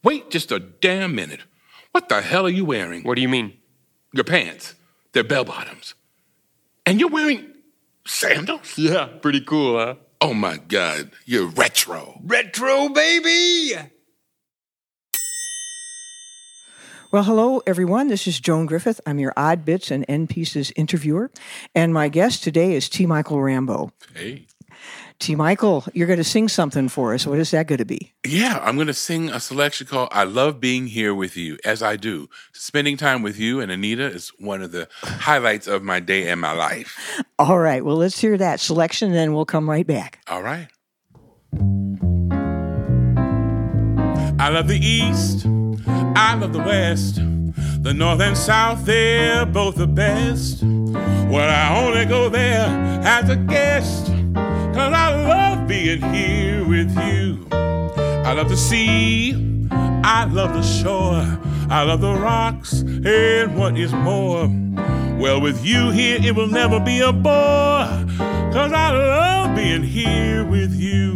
Wait 0.03 0.31
just 0.31 0.51
a 0.53 0.59
damn 0.59 1.15
minute. 1.15 1.41
What 1.93 2.09
the 2.09 2.21
hell 2.21 2.47
are 2.47 2.51
you 2.51 2.65
wearing? 2.65 3.03
What 3.03 3.17
do 3.17 3.23
you 3.23 3.29
mean? 3.29 3.55
Your 4.13 4.25
pants. 4.25 4.75
They're 5.13 5.25
bell 5.25 5.45
bottoms. 5.45 5.95
And 6.87 7.01
you're 7.01 7.11
wearing 7.11 7.53
sandals? 8.07 8.77
Yeah, 8.77 9.07
pretty 9.07 9.41
cool, 9.41 9.79
huh? 9.79 9.95
Oh 10.23 10.35
my 10.35 10.59
God, 10.59 11.13
you're 11.25 11.47
retro. 11.47 12.21
Retro, 12.23 12.91
baby! 12.91 13.73
Well, 17.11 17.23
hello, 17.23 17.63
everyone. 17.67 18.09
This 18.09 18.27
is 18.27 18.39
Joan 18.39 18.67
Griffith. 18.67 19.01
I'm 19.07 19.19
your 19.19 19.33
Odd 19.35 19.65
Bits 19.65 19.91
and 19.91 20.05
End 20.09 20.29
Pieces 20.29 20.75
interviewer. 20.77 21.31
And 21.75 21.95
my 21.95 22.11
guest 22.11 22.45
today 22.45 22.75
is 22.75 22.91
T. 22.91 23.07
Michael 23.07 23.41
Rambo. 23.41 23.93
Hey. 24.15 24.47
T. 25.21 25.37
Michael, 25.37 25.85
you're 25.93 26.07
going 26.07 26.17
to 26.19 26.25
sing 26.25 26.49
something 26.49 26.89
for 26.89 27.13
us. 27.13 27.27
What 27.27 27.39
is 27.39 27.51
that 27.51 27.67
going 27.67 27.79
to 27.79 27.85
be? 27.85 28.15
Yeah, 28.27 28.59
I'm 28.63 28.77
going 28.77 28.87
to 28.87 28.95
sing 28.95 29.29
a 29.29 29.39
selection 29.39 29.87
called 29.87 30.09
I 30.13 30.25
Love 30.25 30.61
Being 30.61 30.87
Here 30.87 31.15
with 31.15 31.37
You, 31.37 31.59
as 31.63 31.83
I 31.83 31.97
do. 31.97 32.31
Spending 32.53 32.97
time 32.97 33.23
with 33.23 33.39
you 33.39 33.61
and 33.61 33.71
Anita 33.71 34.07
is 34.07 34.33
one 34.39 34.63
of 34.63 34.73
the 34.73 34.89
highlights 35.03 35.67
of 35.67 35.83
my 35.83 36.01
day 36.01 36.29
and 36.31 36.41
my 36.41 36.53
life. 36.53 36.99
All 37.39 37.59
right. 37.59 37.85
Well, 37.85 37.97
let's 37.97 38.19
hear 38.19 38.39
that 38.39 38.61
selection, 38.61 39.09
and 39.09 39.17
then 39.17 39.35
we'll 39.35 39.45
come 39.45 39.69
right 39.69 39.87
back. 39.87 40.21
All 40.27 40.43
right. 40.43 40.69
I 44.41 44.49
love 44.49 44.69
the 44.69 44.79
East. 44.81 45.45
I 46.17 46.35
love 46.35 46.55
the 46.55 46.61
West. 46.61 47.17
The 47.83 47.93
North 47.93 48.21
and 48.21 48.37
South, 48.37 48.87
they're 48.87 49.45
both 49.45 49.77
the 49.77 49.87
best. 49.87 50.63
Well, 50.63 51.51
I 51.51 51.85
only 51.85 52.07
go 52.07 52.31
there 52.31 52.67
as 53.05 53.29
a 53.29 53.37
guest. 53.37 54.07
Cause 54.75 54.93
I 54.93 55.27
love 55.27 55.67
being 55.67 56.01
here 56.13 56.67
with 56.67 56.95
you. 56.97 57.47
I 57.51 58.33
love 58.33 58.49
the 58.49 58.57
sea. 58.57 59.35
I 59.71 60.25
love 60.25 60.53
the 60.55 60.63
shore. 60.63 61.39
I 61.69 61.83
love 61.83 62.01
the 62.01 62.15
rocks. 62.15 62.81
And 62.83 63.57
what 63.59 63.77
is 63.77 63.93
more, 63.93 64.49
well, 65.19 65.41
with 65.41 65.65
you 65.65 65.91
here, 65.91 66.19
it 66.23 66.35
will 66.35 66.47
never 66.47 66.81
be 66.81 67.01
a 67.01 67.13
bore. 67.13 67.87
Cause 68.53 68.73
I 68.73 68.91
love 68.91 69.57
being 69.57 69.83
here 69.83 70.45
with 70.45 70.73
you. 70.75 71.15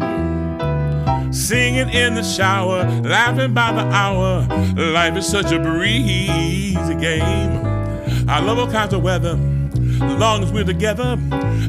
Singing 1.32 1.88
in 1.90 2.14
the 2.14 2.22
shower, 2.22 2.84
laughing 3.02 3.54
by 3.54 3.72
the 3.72 3.82
hour. 3.82 4.46
Life 4.76 5.16
is 5.16 5.26
such 5.26 5.52
a 5.52 5.58
breezy 5.58 6.94
game. 6.94 7.64
I 8.28 8.40
love 8.40 8.58
all 8.58 8.70
kinds 8.70 8.94
of 8.94 9.02
weather, 9.02 9.36
as 10.02 10.18
long 10.20 10.42
as 10.42 10.52
we're 10.52 10.64
together. 10.64 11.18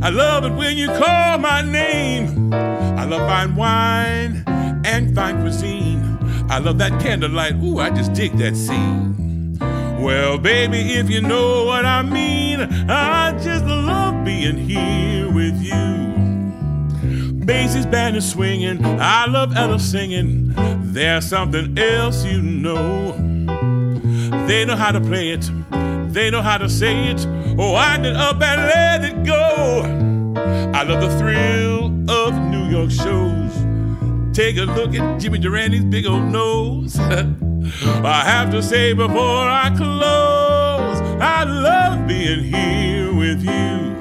I 0.02 0.10
love 0.10 0.46
it 0.46 0.54
when 0.54 0.78
you 0.78 0.88
call 0.88 1.38
my 1.38 1.62
name. 1.62 2.54
I 2.54 3.06
love 3.06 3.28
fine 3.28 3.56
wine 3.56 4.44
and 4.86 5.16
fine 5.16 5.42
cuisine. 5.42 6.18
I 6.50 6.60
love 6.60 6.78
that 6.78 7.02
candlelight. 7.02 7.56
Ooh, 7.56 7.80
I 7.80 7.90
just 7.90 8.14
dig 8.14 8.34
that 8.34 8.56
scene. 8.56 9.58
Well, 10.00 10.38
baby, 10.38 10.78
if 10.94 11.10
you 11.10 11.22
know 11.22 11.66
what 11.66 11.86
I 11.86 12.02
mean, 12.04 12.62
I 12.62 13.32
just 13.42 13.66
love 13.66 14.24
being 14.24 14.58
here 14.58 15.32
with 15.32 15.60
you. 15.62 16.06
Basie's 17.46 17.86
band 17.86 18.16
is 18.18 18.30
swinging. 18.30 18.84
I 18.84 19.26
love 19.26 19.56
Ella 19.56 19.80
singing. 19.80 20.54
There's 20.94 21.26
something 21.28 21.78
else 21.78 22.26
you 22.26 22.42
know. 22.42 23.14
They 24.48 24.66
know 24.66 24.76
how 24.76 24.92
to 24.92 25.02
play 25.02 25.30
it. 25.30 25.50
They 26.16 26.32
know 26.32 26.42
how 26.42 26.58
to 26.58 26.70
say 26.70 27.10
it. 27.10 27.28
Oh, 27.60 27.74
wind 27.74 28.06
it 28.06 28.16
up 28.16 28.42
and 28.42 28.62
let 28.62 29.04
it 29.04 29.26
go. 29.26 29.82
I 30.74 30.84
love 30.84 31.02
the 31.02 31.10
thrill 31.20 31.88
of 32.10 32.34
New 32.42 32.70
York 32.70 32.90
shows. 32.90 33.54
Take 34.34 34.56
a 34.56 34.62
look 34.62 34.96
at 34.96 35.20
Jimmy 35.20 35.40
Durante's 35.40 35.84
big 35.84 36.06
old 36.06 36.24
nose. 36.24 36.98
I 37.00 38.24
have 38.26 38.50
to 38.52 38.64
say 38.64 38.94
before 38.94 39.50
I 39.50 39.74
close, 39.76 41.02
I 41.22 41.44
love 41.44 42.08
being 42.08 42.46
here 42.46 43.14
with 43.14 43.44
you. 43.44 43.98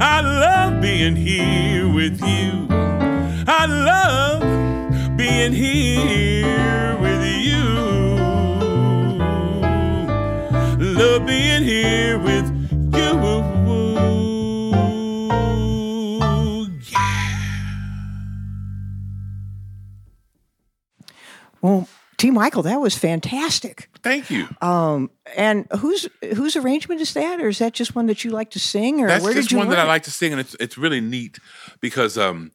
I 0.00 0.22
love 0.22 0.80
being 0.80 1.16
here 1.16 1.86
with 1.86 2.18
you. 2.22 2.66
I 3.46 3.66
love 3.66 5.18
being 5.18 5.52
here 5.52 6.95
being 11.20 11.62
here 11.62 12.18
with 12.18 12.46
you. 12.46 13.16
Well, 21.66 21.88
T. 22.16 22.30
Michael, 22.30 22.62
that 22.62 22.80
was 22.80 22.96
fantastic. 22.96 23.90
Thank 24.02 24.30
you. 24.30 24.46
Um, 24.62 25.10
and 25.36 25.66
whose 25.78 26.08
whose 26.34 26.54
arrangement 26.54 27.00
is 27.00 27.12
that, 27.14 27.40
or 27.40 27.48
is 27.48 27.58
that 27.58 27.72
just 27.72 27.96
one 27.96 28.06
that 28.06 28.24
you 28.24 28.30
like 28.30 28.50
to 28.52 28.60
sing, 28.60 29.00
or 29.00 29.08
That's 29.08 29.24
where 29.24 29.34
just 29.34 29.48
did 29.48 29.52
you 29.52 29.58
one 29.58 29.70
that 29.70 29.80
I 29.80 29.84
like 29.84 30.04
to 30.04 30.12
sing, 30.12 30.32
and 30.32 30.40
it's 30.40 30.54
it's 30.60 30.78
really 30.78 31.00
neat 31.00 31.38
because 31.80 32.16
um, 32.16 32.52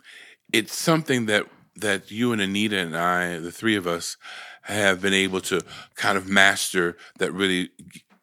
it's 0.54 0.74
something 0.74 1.26
that 1.26 1.45
that 1.76 2.10
you 2.10 2.32
and 2.32 2.41
Anita 2.41 2.78
and 2.78 2.95
I, 2.95 3.39
the 3.39 3.52
three 3.52 3.76
of 3.76 3.86
us, 3.86 4.15
have 4.63 5.02
been 5.02 5.13
able 5.13 5.41
to 5.41 5.62
kind 5.95 6.17
of 6.17 6.30
master. 6.30 6.95
That 7.19 7.34
really 7.34 7.71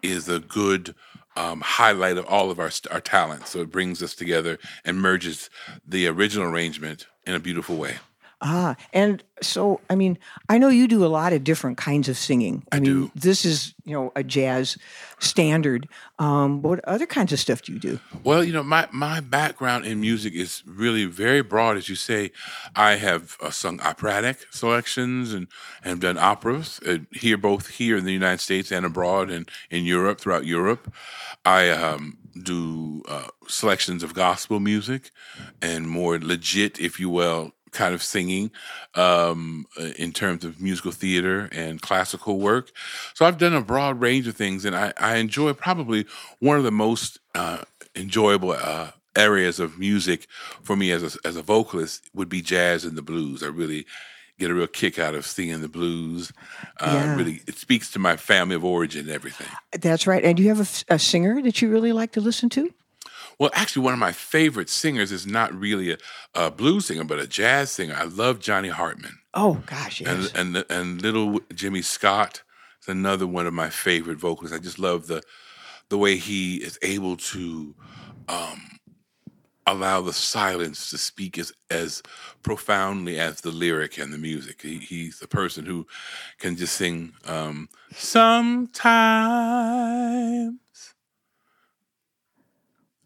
is 0.03 0.29
a 0.29 0.39
good 0.39 0.95
um, 1.37 1.61
highlight 1.61 2.19
of 2.19 2.27
all 2.27 2.51
of 2.51 2.59
our 2.59 2.71
our 2.91 3.01
talents. 3.01 3.51
So 3.51 3.61
it 3.61 3.71
brings 3.71 4.03
us 4.03 4.15
together 4.15 4.59
and 4.85 5.01
merges 5.01 5.51
the 5.87 6.07
original 6.09 6.49
arrangement 6.49 7.07
in 7.27 7.35
a 7.35 7.41
beautiful 7.41 7.77
way. 7.77 7.97
Ah, 8.41 8.77
and 8.93 9.23
so 9.43 9.81
I 9.91 9.97
mean, 9.97 10.19
I 10.49 10.59
know 10.59 10.69
you 10.69 10.87
do 10.87 11.05
a 11.05 11.09
lot 11.09 11.33
of 11.33 11.43
different 11.43 11.77
kinds 11.77 12.09
of 12.09 12.17
singing. 12.17 12.65
I, 12.71 12.79
mean, 12.79 13.07
do. 13.07 13.11
this 13.15 13.45
is 13.45 13.75
you 13.85 13.93
know 13.95 14.13
a 14.15 14.23
jazz 14.23 14.77
standard. 15.19 15.89
Um, 16.19 16.63
what 16.63 16.85
other 16.85 17.07
kinds 17.07 17.33
of 17.33 17.41
stuff 17.41 17.63
do 17.63 17.73
you 17.73 17.79
do? 17.79 18.01
Well, 18.25 18.43
you 18.45 18.53
know, 18.53 18.63
my, 18.63 18.89
my 18.93 19.21
background 19.21 19.87
in 19.87 20.01
music 20.01 20.35
is 20.35 20.63
really 20.67 21.05
very 21.05 21.43
broad, 21.43 21.77
as 21.77 21.89
you 21.89 21.95
say. 21.95 22.33
I 22.75 22.97
have 22.97 23.37
uh, 23.41 23.51
sung 23.51 23.81
operatic 23.81 24.47
selections 24.51 25.33
and, 25.33 25.49
have 25.83 26.01
done 26.01 26.19
operas 26.19 26.81
uh, 26.87 26.99
here, 27.13 27.37
both 27.37 27.69
here 27.69 27.97
in 27.97 28.05
the 28.05 28.13
United 28.13 28.41
States 28.41 28.71
and 28.71 28.85
abroad 28.85 29.31
and 29.31 29.49
in 29.71 29.85
Europe, 29.85 30.21
throughout 30.21 30.45
Europe. 30.45 30.93
I 31.45 31.71
um, 31.71 32.19
do 32.43 33.03
uh, 33.09 33.29
selections 33.47 34.03
of 34.03 34.13
gospel 34.13 34.61
music 34.61 35.11
and 35.63 35.89
more 35.89 36.19
legit, 36.19 36.79
if 36.79 37.01
you 37.01 37.09
will, 37.09 37.53
kind 37.73 37.95
of 37.95 38.03
singing 38.03 38.51
um, 38.95 39.67
uh, 39.79 39.91
in 39.99 40.13
terms 40.13 40.45
of 40.45 40.61
musical 40.61 40.93
theater 40.93 41.49
and 41.53 41.81
classical 41.81 42.39
work. 42.39 42.71
So 43.15 43.27
I've 43.27 43.39
done 43.39 43.55
a 43.55 43.61
broad 43.61 44.01
range 44.01 44.27
of 44.27 44.37
things, 44.37 44.65
and 44.65 44.77
I, 44.77 44.93
I 44.99 45.17
enjoy 45.17 45.53
probably 45.53 46.07
one 46.41 46.57
of 46.59 46.65
the 46.65 46.71
most 46.73 47.19
uh, 47.35 47.63
enjoyable 47.95 48.53
uh, 48.53 48.91
areas 49.17 49.59
of 49.61 49.79
music 49.79 50.27
for 50.63 50.77
me 50.77 50.93
as 50.93 51.03
a, 51.17 51.27
as 51.27 51.37
a 51.37 51.43
vocalist 51.43 52.09
would 52.15 52.29
be 52.29 52.41
jazz 52.41 52.85
and 52.85 52.97
the 52.97 53.03
blues. 53.03 53.43
I 53.43 53.47
really 53.47 53.87
get 54.39 54.51
a 54.51 54.55
real 54.55 54.69
kick 54.69 54.99
out 54.99 55.15
of 55.15 55.27
singing 55.27 55.61
the 55.61 55.69
blues. 55.69 56.33
Uh, 56.79 56.93
Yeah. 56.95 57.17
Really, 57.17 57.43
it 57.47 57.57
speaks 57.57 57.91
to 57.93 57.99
my 57.99 58.17
family 58.17 58.55
of 58.55 58.65
origin 58.65 59.03
and 59.03 59.11
everything. 59.11 59.49
That's 59.73 60.07
right. 60.07 60.25
And 60.25 60.37
do 60.37 60.43
you 60.43 60.49
have 60.49 60.85
a 60.89 60.99
singer 60.99 61.43
that 61.43 61.61
you 61.61 61.69
really 61.69 61.93
like 61.93 62.13
to 62.13 62.21
listen 62.21 62.49
to? 62.51 62.73
Well, 63.39 63.51
actually, 63.55 63.85
one 63.85 63.93
of 63.93 64.01
my 64.01 64.13
favorite 64.13 64.69
singers 64.69 65.13
is 65.13 65.27
not 65.27 65.55
really 65.55 65.93
a, 65.93 65.99
a 66.35 66.51
blues 66.51 66.87
singer, 66.87 67.05
but 67.05 67.21
a 67.21 67.27
jazz 67.27 67.71
singer. 67.71 67.95
I 67.97 68.05
love 68.05 68.41
Johnny 68.41 68.69
Hartman. 68.69 69.19
Oh 69.35 69.63
gosh, 69.67 70.01
yes. 70.01 70.33
and 70.35 70.57
and 70.57 70.65
and 70.69 71.03
little 71.03 71.41
Jimmy 71.55 71.83
Scott 71.83 72.43
is 72.83 72.89
another 72.89 73.27
one 73.27 73.47
of 73.47 73.55
my 73.55 73.71
favorite 73.71 74.19
vocalists. 74.19 74.57
I 74.57 74.61
just 74.61 74.79
love 74.79 75.07
the 75.07 75.23
the 75.89 75.99
way 75.99 76.17
he 76.17 76.57
is 76.57 76.79
able 76.83 77.17
to 77.17 77.75
um, 78.29 78.79
allow 79.67 80.01
the 80.01 80.13
silence 80.13 80.91
to 80.91 80.99
speak 80.99 81.39
as 81.39 81.53
as 81.71 82.03
profoundly 82.43 83.21
as 83.21 83.41
the 83.43 83.51
lyric 83.51 83.99
and 83.99 84.13
the 84.13 84.19
music. 84.19 84.63
He, 84.63 84.79
he's 84.79 85.23
a 85.23 85.29
person 85.29 85.65
who 85.65 85.87
can 86.39 86.57
just 86.57 86.75
sing. 86.75 87.13
Um, 87.25 87.69
Sometimes 87.93 88.59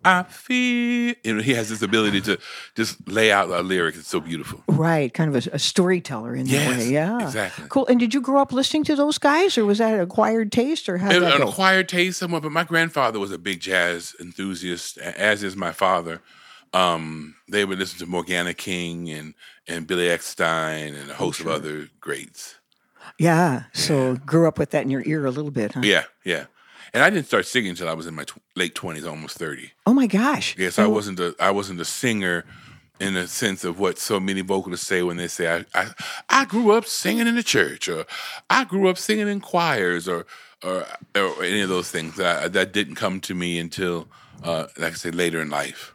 I 0.04 0.22
feel. 0.24 1.14
You 1.24 1.34
know, 1.34 1.42
he 1.42 1.54
has 1.54 1.68
this 1.68 1.82
ability 1.82 2.20
to 2.22 2.38
just 2.74 3.08
lay 3.08 3.30
out 3.32 3.48
a 3.50 3.62
lyric. 3.62 3.94
It's 3.96 4.08
so 4.08 4.20
beautiful. 4.20 4.62
right, 4.68 5.12
kind 5.12 5.34
of 5.34 5.46
a, 5.46 5.50
a 5.54 5.58
storyteller 5.58 6.34
in 6.34 6.46
that 6.48 6.76
way. 6.78 6.88
Yeah, 6.90 7.22
exactly. 7.24 7.66
Cool. 7.68 7.86
And 7.86 8.00
did 8.00 8.12
you 8.14 8.20
grow 8.20 8.40
up 8.42 8.52
listening 8.52 8.84
to 8.84 8.96
those 8.96 9.18
guys, 9.18 9.56
or 9.58 9.64
was 9.64 9.78
that 9.78 9.94
an 9.94 10.00
acquired 10.00 10.50
taste, 10.52 10.88
or 10.88 10.98
how 10.98 11.10
did 11.10 11.22
An 11.22 11.38
go? 11.38 11.48
acquired 11.48 11.88
taste 11.88 12.18
somewhat, 12.18 12.42
but 12.42 12.52
my 12.52 12.64
grandfather 12.64 13.18
was 13.18 13.30
a 13.32 13.38
big 13.38 13.60
jazz 13.60 14.14
enthusiast, 14.20 14.98
as 14.98 15.42
is 15.42 15.56
my 15.56 15.72
father. 15.72 16.20
Um, 16.74 17.34
they 17.48 17.64
would 17.64 17.78
listen 17.78 17.98
to 17.98 18.06
Morgana 18.06 18.54
King 18.54 19.10
and 19.10 19.34
and 19.68 19.86
Billy 19.86 20.06
Eckstine 20.06 20.98
and 21.00 21.10
a 21.10 21.14
host 21.14 21.40
of 21.40 21.46
other 21.46 21.88
greats. 22.00 22.56
yeah. 23.18 23.64
So 23.74 24.16
grew 24.16 24.48
up 24.48 24.58
with 24.58 24.70
that 24.70 24.82
in 24.82 24.90
your 24.90 25.02
ear 25.06 25.26
a 25.26 25.30
little 25.30 25.50
bit, 25.50 25.72
huh? 25.74 25.80
Yeah, 25.84 26.04
yeah. 26.24 26.46
And 26.94 27.02
I 27.02 27.10
didn't 27.10 27.26
start 27.26 27.46
singing 27.46 27.70
until 27.70 27.88
I 27.88 27.94
was 27.94 28.06
in 28.06 28.14
my 28.14 28.24
tw- 28.24 28.38
late 28.54 28.74
twenties, 28.74 29.06
almost 29.06 29.38
thirty. 29.38 29.72
Oh 29.86 29.94
my 29.94 30.06
gosh. 30.06 30.56
Yes, 30.58 30.78
I 30.78 30.86
wasn't 30.86 31.20
a 31.20 31.34
I 31.40 31.50
wasn't 31.50 31.80
a 31.80 31.84
singer 31.84 32.44
in 33.00 33.14
the 33.14 33.26
sense 33.26 33.64
of 33.64 33.80
what 33.80 33.98
so 33.98 34.20
many 34.20 34.42
vocalists 34.42 34.86
say 34.86 35.02
when 35.02 35.16
they 35.16 35.26
say 35.28 35.48
I, 35.48 35.64
I 35.74 35.90
I 36.28 36.44
grew 36.44 36.72
up 36.72 36.84
singing 36.86 37.26
in 37.26 37.34
the 37.34 37.42
church 37.42 37.88
or 37.88 38.04
I 38.50 38.64
grew 38.64 38.88
up 38.88 38.98
singing 38.98 39.26
in 39.28 39.40
choirs 39.40 40.06
or 40.06 40.26
or, 40.62 40.86
or 41.16 41.42
any 41.42 41.62
of 41.62 41.68
those 41.68 41.90
things 41.90 42.16
that 42.16 42.52
that 42.52 42.72
didn't 42.72 42.96
come 42.96 43.20
to 43.20 43.34
me 43.34 43.58
until 43.58 44.06
uh, 44.44 44.66
like 44.76 44.92
I 44.92 44.96
say 44.96 45.10
later 45.10 45.40
in 45.40 45.48
life. 45.50 45.94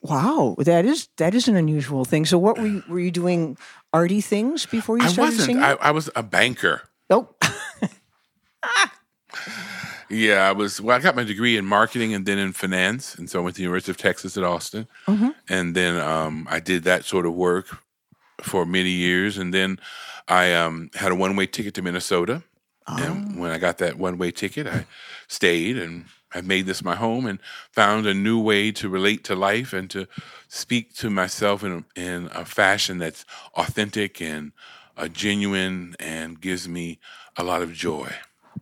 Wow, 0.00 0.56
that 0.58 0.84
is 0.84 1.08
that 1.16 1.34
is 1.34 1.48
an 1.48 1.56
unusual 1.56 2.04
thing. 2.04 2.24
So, 2.26 2.38
what 2.38 2.58
were 2.58 2.66
you, 2.66 2.82
were 2.88 3.00
you 3.00 3.10
doing? 3.10 3.56
Arty 3.90 4.20
things 4.20 4.66
before 4.66 4.98
you 4.98 5.04
I 5.04 5.08
started 5.08 5.30
wasn't. 5.38 5.46
singing? 5.46 5.62
I, 5.62 5.72
I 5.80 5.90
was 5.92 6.10
a 6.14 6.22
banker. 6.22 6.82
oh, 7.08 7.30
Yeah, 10.10 10.48
I 10.48 10.52
was. 10.52 10.80
Well, 10.80 10.96
I 10.96 11.00
got 11.00 11.16
my 11.16 11.24
degree 11.24 11.56
in 11.56 11.66
marketing 11.66 12.14
and 12.14 12.24
then 12.24 12.38
in 12.38 12.52
finance, 12.52 13.14
and 13.14 13.28
so 13.28 13.40
I 13.40 13.42
went 13.42 13.56
to 13.56 13.58
the 13.58 13.64
University 13.64 13.90
of 13.90 13.98
Texas 13.98 14.36
at 14.36 14.44
Austin, 14.44 14.86
and 15.48 15.74
then 15.74 16.00
um, 16.00 16.46
I 16.50 16.60
did 16.60 16.84
that 16.84 17.04
sort 17.04 17.26
of 17.26 17.34
work 17.34 17.66
for 18.40 18.64
many 18.64 18.90
years, 18.90 19.36
and 19.36 19.52
then 19.52 19.78
I 20.26 20.54
um, 20.54 20.90
had 20.94 21.12
a 21.12 21.14
one 21.14 21.36
way 21.36 21.46
ticket 21.46 21.74
to 21.74 21.82
Minnesota, 21.82 22.42
and 22.86 23.38
when 23.38 23.50
I 23.50 23.58
got 23.58 23.78
that 23.78 23.98
one 23.98 24.16
way 24.18 24.30
ticket, 24.30 24.66
I 24.66 24.86
stayed 25.28 25.78
and. 25.78 26.06
I 26.34 26.42
made 26.42 26.66
this 26.66 26.84
my 26.84 26.94
home 26.94 27.24
and 27.24 27.38
found 27.72 28.06
a 28.06 28.12
new 28.12 28.38
way 28.38 28.70
to 28.72 28.90
relate 28.90 29.24
to 29.24 29.34
life 29.34 29.72
and 29.72 29.88
to 29.88 30.06
speak 30.46 30.94
to 30.96 31.08
myself 31.08 31.64
in 31.64 31.72
a, 31.72 31.98
in 31.98 32.28
a 32.34 32.44
fashion 32.44 32.98
that's 32.98 33.24
authentic 33.54 34.20
and 34.20 34.52
uh, 34.98 35.08
genuine 35.08 35.96
and 35.98 36.38
gives 36.38 36.68
me 36.68 36.98
a 37.38 37.42
lot 37.42 37.62
of 37.62 37.72
joy. 37.72 38.12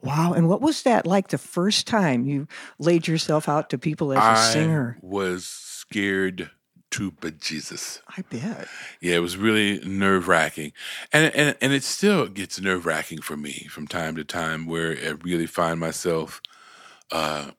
Wow! 0.02 0.32
And 0.32 0.48
what 0.48 0.60
was 0.60 0.82
that 0.82 1.06
like 1.06 1.28
the 1.28 1.38
first 1.38 1.86
time 1.86 2.26
you 2.26 2.48
laid 2.78 3.06
yourself 3.06 3.48
out 3.48 3.70
to 3.70 3.78
people 3.78 4.12
as 4.12 4.18
a 4.18 4.22
I 4.22 4.52
singer? 4.52 4.98
was 5.00 5.46
scared 5.46 6.50
to 6.92 7.10
bejesus. 7.10 8.00
I 8.16 8.22
bet. 8.22 8.68
Yeah, 9.00 9.16
it 9.16 9.20
was 9.20 9.36
really 9.36 9.80
nerve 9.80 10.28
wracking, 10.28 10.72
and 11.12 11.34
and 11.34 11.56
and 11.60 11.72
it 11.72 11.82
still 11.82 12.26
gets 12.28 12.60
nerve 12.60 12.86
wracking 12.86 13.20
for 13.20 13.36
me 13.36 13.66
from 13.70 13.86
time 13.86 14.16
to 14.16 14.24
time, 14.24 14.66
where 14.66 14.92
I 14.92 15.10
really 15.22 15.46
find 15.46 15.80
myself 15.80 16.40
uh, 17.10 17.50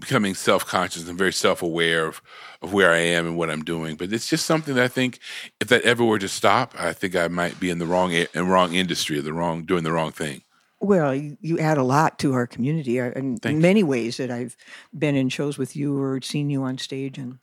becoming 0.00 0.34
self 0.34 0.64
conscious 0.66 1.08
and 1.08 1.18
very 1.18 1.32
self 1.32 1.62
aware 1.62 2.06
of 2.06 2.22
of 2.62 2.72
where 2.72 2.92
I 2.92 2.98
am 2.98 3.26
and 3.26 3.36
what 3.36 3.50
I'm 3.50 3.64
doing. 3.64 3.96
But 3.96 4.12
it's 4.12 4.28
just 4.28 4.46
something 4.46 4.74
that 4.74 4.84
I 4.84 4.88
think 4.88 5.18
if 5.60 5.68
that 5.68 5.82
ever 5.82 6.04
were 6.04 6.18
to 6.18 6.28
stop, 6.28 6.74
I 6.78 6.92
think 6.92 7.16
I 7.16 7.28
might 7.28 7.58
be 7.60 7.70
in 7.70 7.78
the 7.78 7.86
wrong 7.86 8.12
in 8.12 8.48
wrong 8.48 8.74
industry 8.74 9.18
or 9.18 9.22
the 9.22 9.32
wrong 9.32 9.64
doing 9.64 9.84
the 9.84 9.92
wrong 9.92 10.12
thing. 10.12 10.42
Well, 10.80 11.14
you, 11.14 11.36
you 11.40 11.58
add 11.58 11.78
a 11.78 11.82
lot 11.82 12.18
to 12.18 12.34
our 12.34 12.46
community 12.46 13.00
uh, 13.00 13.10
in 13.12 13.38
Thank 13.38 13.56
you. 13.56 13.60
many 13.60 13.82
ways 13.82 14.18
that 14.18 14.30
I've 14.30 14.56
been 14.96 15.16
in 15.16 15.28
shows 15.28 15.58
with 15.58 15.74
you 15.74 16.00
or 16.00 16.20
seen 16.20 16.50
you 16.50 16.62
on 16.64 16.78
stage, 16.78 17.18
and 17.18 17.38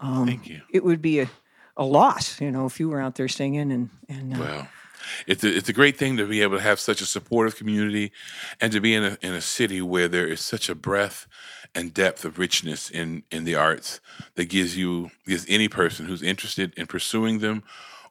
um, 0.00 0.26
Thank 0.26 0.48
you. 0.48 0.62
it 0.70 0.84
would 0.84 1.00
be 1.00 1.20
a, 1.20 1.30
a 1.76 1.84
loss, 1.84 2.40
you 2.40 2.50
know, 2.50 2.66
if 2.66 2.80
you 2.80 2.88
were 2.88 3.00
out 3.00 3.14
there 3.14 3.28
singing 3.28 3.70
and 3.72 3.90
and 4.08 4.34
uh, 4.34 4.38
Well, 4.40 4.68
it's 5.26 5.44
a, 5.44 5.56
it's 5.56 5.68
a 5.68 5.72
great 5.72 5.96
thing 5.96 6.16
to 6.16 6.26
be 6.26 6.42
able 6.42 6.56
to 6.56 6.62
have 6.62 6.80
such 6.80 7.00
a 7.00 7.06
supportive 7.06 7.56
community 7.56 8.12
and 8.60 8.72
to 8.72 8.80
be 8.80 8.94
in 8.94 9.04
a, 9.04 9.18
in 9.20 9.32
a 9.32 9.40
city 9.40 9.82
where 9.82 10.08
there 10.08 10.26
is 10.26 10.40
such 10.40 10.68
a 10.68 10.74
breadth 10.74 11.26
and 11.74 11.94
depth 11.94 12.24
of 12.24 12.38
richness 12.38 12.90
in, 12.90 13.22
in 13.30 13.44
the 13.44 13.54
arts 13.54 14.00
that 14.34 14.46
gives 14.46 14.76
you 14.76 15.10
gives 15.26 15.46
any 15.48 15.68
person 15.68 16.06
who's 16.06 16.22
interested 16.22 16.72
in 16.76 16.86
pursuing 16.86 17.38
them 17.38 17.62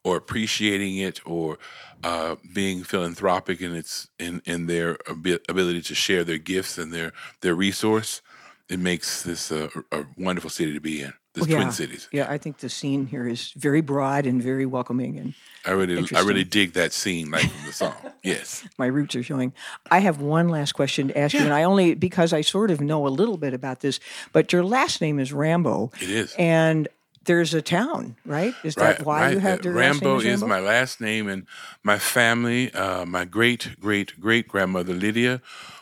or 0.04 0.18
appreciating 0.18 0.98
it 0.98 1.20
or 1.26 1.58
uh, 2.04 2.36
being 2.54 2.84
philanthropic 2.84 3.62
in 3.62 3.76
its 3.76 4.08
in, 4.20 4.42
in 4.46 4.68
their 4.68 4.98
abi- 5.10 5.40
ability 5.48 5.82
to 5.84 5.96
share 5.96 6.24
their 6.24 6.38
gifts 6.40 6.78
and 6.78 6.92
their 6.94 7.12
their 7.42 7.56
resource. 7.56 8.22
It 8.70 8.80
makes 8.80 9.24
this 9.24 9.52
a, 9.52 9.70
a 9.92 10.06
wonderful 10.18 10.50
city 10.50 10.74
to 10.74 10.80
be 10.80 11.02
in. 11.02 11.14
This 11.34 11.48
yeah, 11.48 11.58
Twin 11.58 11.72
Cities. 11.72 12.10
Yeah, 12.12 12.30
I 12.30 12.38
think 12.38 12.58
the 12.58 12.70
scene 12.70 13.06
here 13.06 13.26
is 13.26 13.52
very 13.56 13.80
broad 13.82 14.26
and 14.26 14.44
very 14.44 14.66
welcoming, 14.66 15.18
and 15.18 15.34
I 15.66 15.72
really 15.72 16.06
I 16.14 16.22
really 16.22 16.44
dig 16.44 16.74
that 16.74 16.92
scene 16.92 17.32
like 17.32 17.50
from 17.50 17.66
the 17.66 17.74
song. 17.74 17.96
Yes. 18.24 18.68
my 18.78 18.86
roots 18.86 19.16
are 19.16 19.24
showing. 19.24 19.52
I 19.90 19.98
have 20.00 20.22
one 20.22 20.48
last 20.48 20.74
question 20.74 21.08
to 21.08 21.18
ask 21.18 21.34
you, 21.34 21.40
and 21.40 21.54
I 21.54 21.64
only 21.64 21.96
because 21.96 22.34
I 22.34 22.42
sort 22.42 22.70
of 22.70 22.80
know 22.80 23.08
a 23.08 23.10
little 23.10 23.38
bit 23.38 23.54
about 23.54 23.80
this, 23.80 24.00
but 24.32 24.54
your 24.54 24.64
last 24.64 25.02
name 25.02 25.20
is 25.20 25.34
Rambo. 25.34 25.92
It 26.00 26.10
is. 26.10 26.36
and 26.38 26.88
there's 27.26 27.54
a 27.54 27.62
town, 27.62 28.16
right? 28.26 28.56
Is 28.64 28.76
that 28.76 29.06
why 29.06 29.32
you 29.32 29.40
have 29.40 29.64
your 29.64 29.76
last 29.76 30.02
Rambo 30.02 30.20
name 30.20 30.28
is 30.28 30.44
my 30.44 30.60
last 30.60 31.02
name, 31.02 31.28
and 31.28 31.46
my 31.84 32.00
family, 32.00 32.74
uh, 32.74 33.06
my 33.06 33.26
great 33.26 33.80
great 33.80 34.20
great 34.20 34.48
grandmother 34.48 34.94
Lydia, 34.94 35.42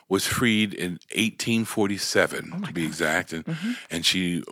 was 0.10 0.26
freed 0.26 0.74
in 0.74 0.94
1847 1.16 2.52
Oh 2.54 2.66
to 2.66 2.74
be 2.74 2.86
exact, 2.86 3.34
and 3.34 3.46
Mm-hmm. 3.46 3.72
and 3.90 4.06
she, 4.06 4.44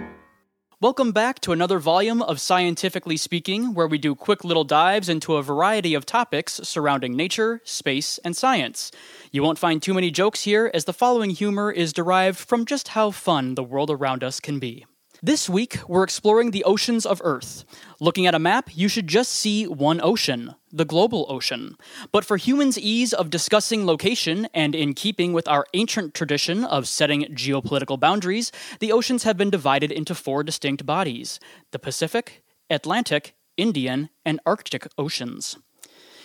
Welcome 0.84 1.14
back 1.14 1.40
to 1.40 1.54
another 1.54 1.80
volume 1.80 2.22
of 2.22 2.42
Scientifically 2.42 3.16
Speaking, 3.16 3.74
where 3.74 3.88
we 3.88 3.98
do 3.98 4.16
quick 4.16 4.44
little 4.44 4.66
dives 4.66 5.08
into 5.08 5.38
a 5.38 5.42
variety 5.42 5.94
of 5.94 6.06
topics 6.06 6.60
surrounding 6.62 7.16
nature, 7.16 7.62
space, 7.64 8.18
and 8.26 8.36
science. 8.36 8.92
You 9.32 9.44
won't 9.44 9.58
find 9.58 9.82
too 9.82 9.94
many 9.94 10.12
jokes 10.12 10.44
here, 10.44 10.70
as 10.74 10.84
the 10.84 10.92
following 10.92 11.30
humor 11.30 11.72
is 11.72 11.94
derived 11.94 12.38
from 12.38 12.66
just 12.66 12.90
how 12.90 13.12
fun 13.12 13.56
the 13.56 13.64
world 13.64 13.92
around 13.92 14.26
us 14.26 14.42
can 14.42 14.60
be. 14.60 14.86
This 15.26 15.48
week, 15.48 15.80
we're 15.88 16.04
exploring 16.04 16.52
the 16.52 16.66
oceans 16.66 17.06
of 17.06 17.22
Earth. 17.24 17.64
Looking 18.02 18.28
at 18.28 18.36
a 18.36 18.40
map, 18.40 18.72
you 18.74 18.90
should 18.90 19.08
just 19.08 19.32
see 19.32 19.66
one 19.66 20.02
ocean, 20.04 20.56
the 20.70 20.84
global 20.84 21.26
ocean. 21.30 21.78
But 22.12 22.26
for 22.26 22.36
humans' 22.36 22.78
ease 22.78 23.14
of 23.14 23.30
discussing 23.30 23.86
location, 23.86 24.50
and 24.54 24.76
in 24.76 24.94
keeping 24.94 25.32
with 25.32 25.48
our 25.48 25.66
ancient 25.74 26.14
tradition 26.14 26.66
of 26.66 26.90
setting 26.90 27.22
geopolitical 27.34 27.98
boundaries, 27.98 28.52
the 28.82 28.92
oceans 28.92 29.24
have 29.24 29.38
been 29.38 29.50
divided 29.50 29.94
into 29.94 30.14
four 30.14 30.44
distinct 30.44 30.86
bodies 30.86 31.40
the 31.72 31.80
Pacific, 31.80 32.44
Atlantic, 32.70 33.34
Indian, 33.56 34.10
and 34.26 34.42
Arctic 34.46 34.90
oceans. 34.98 35.58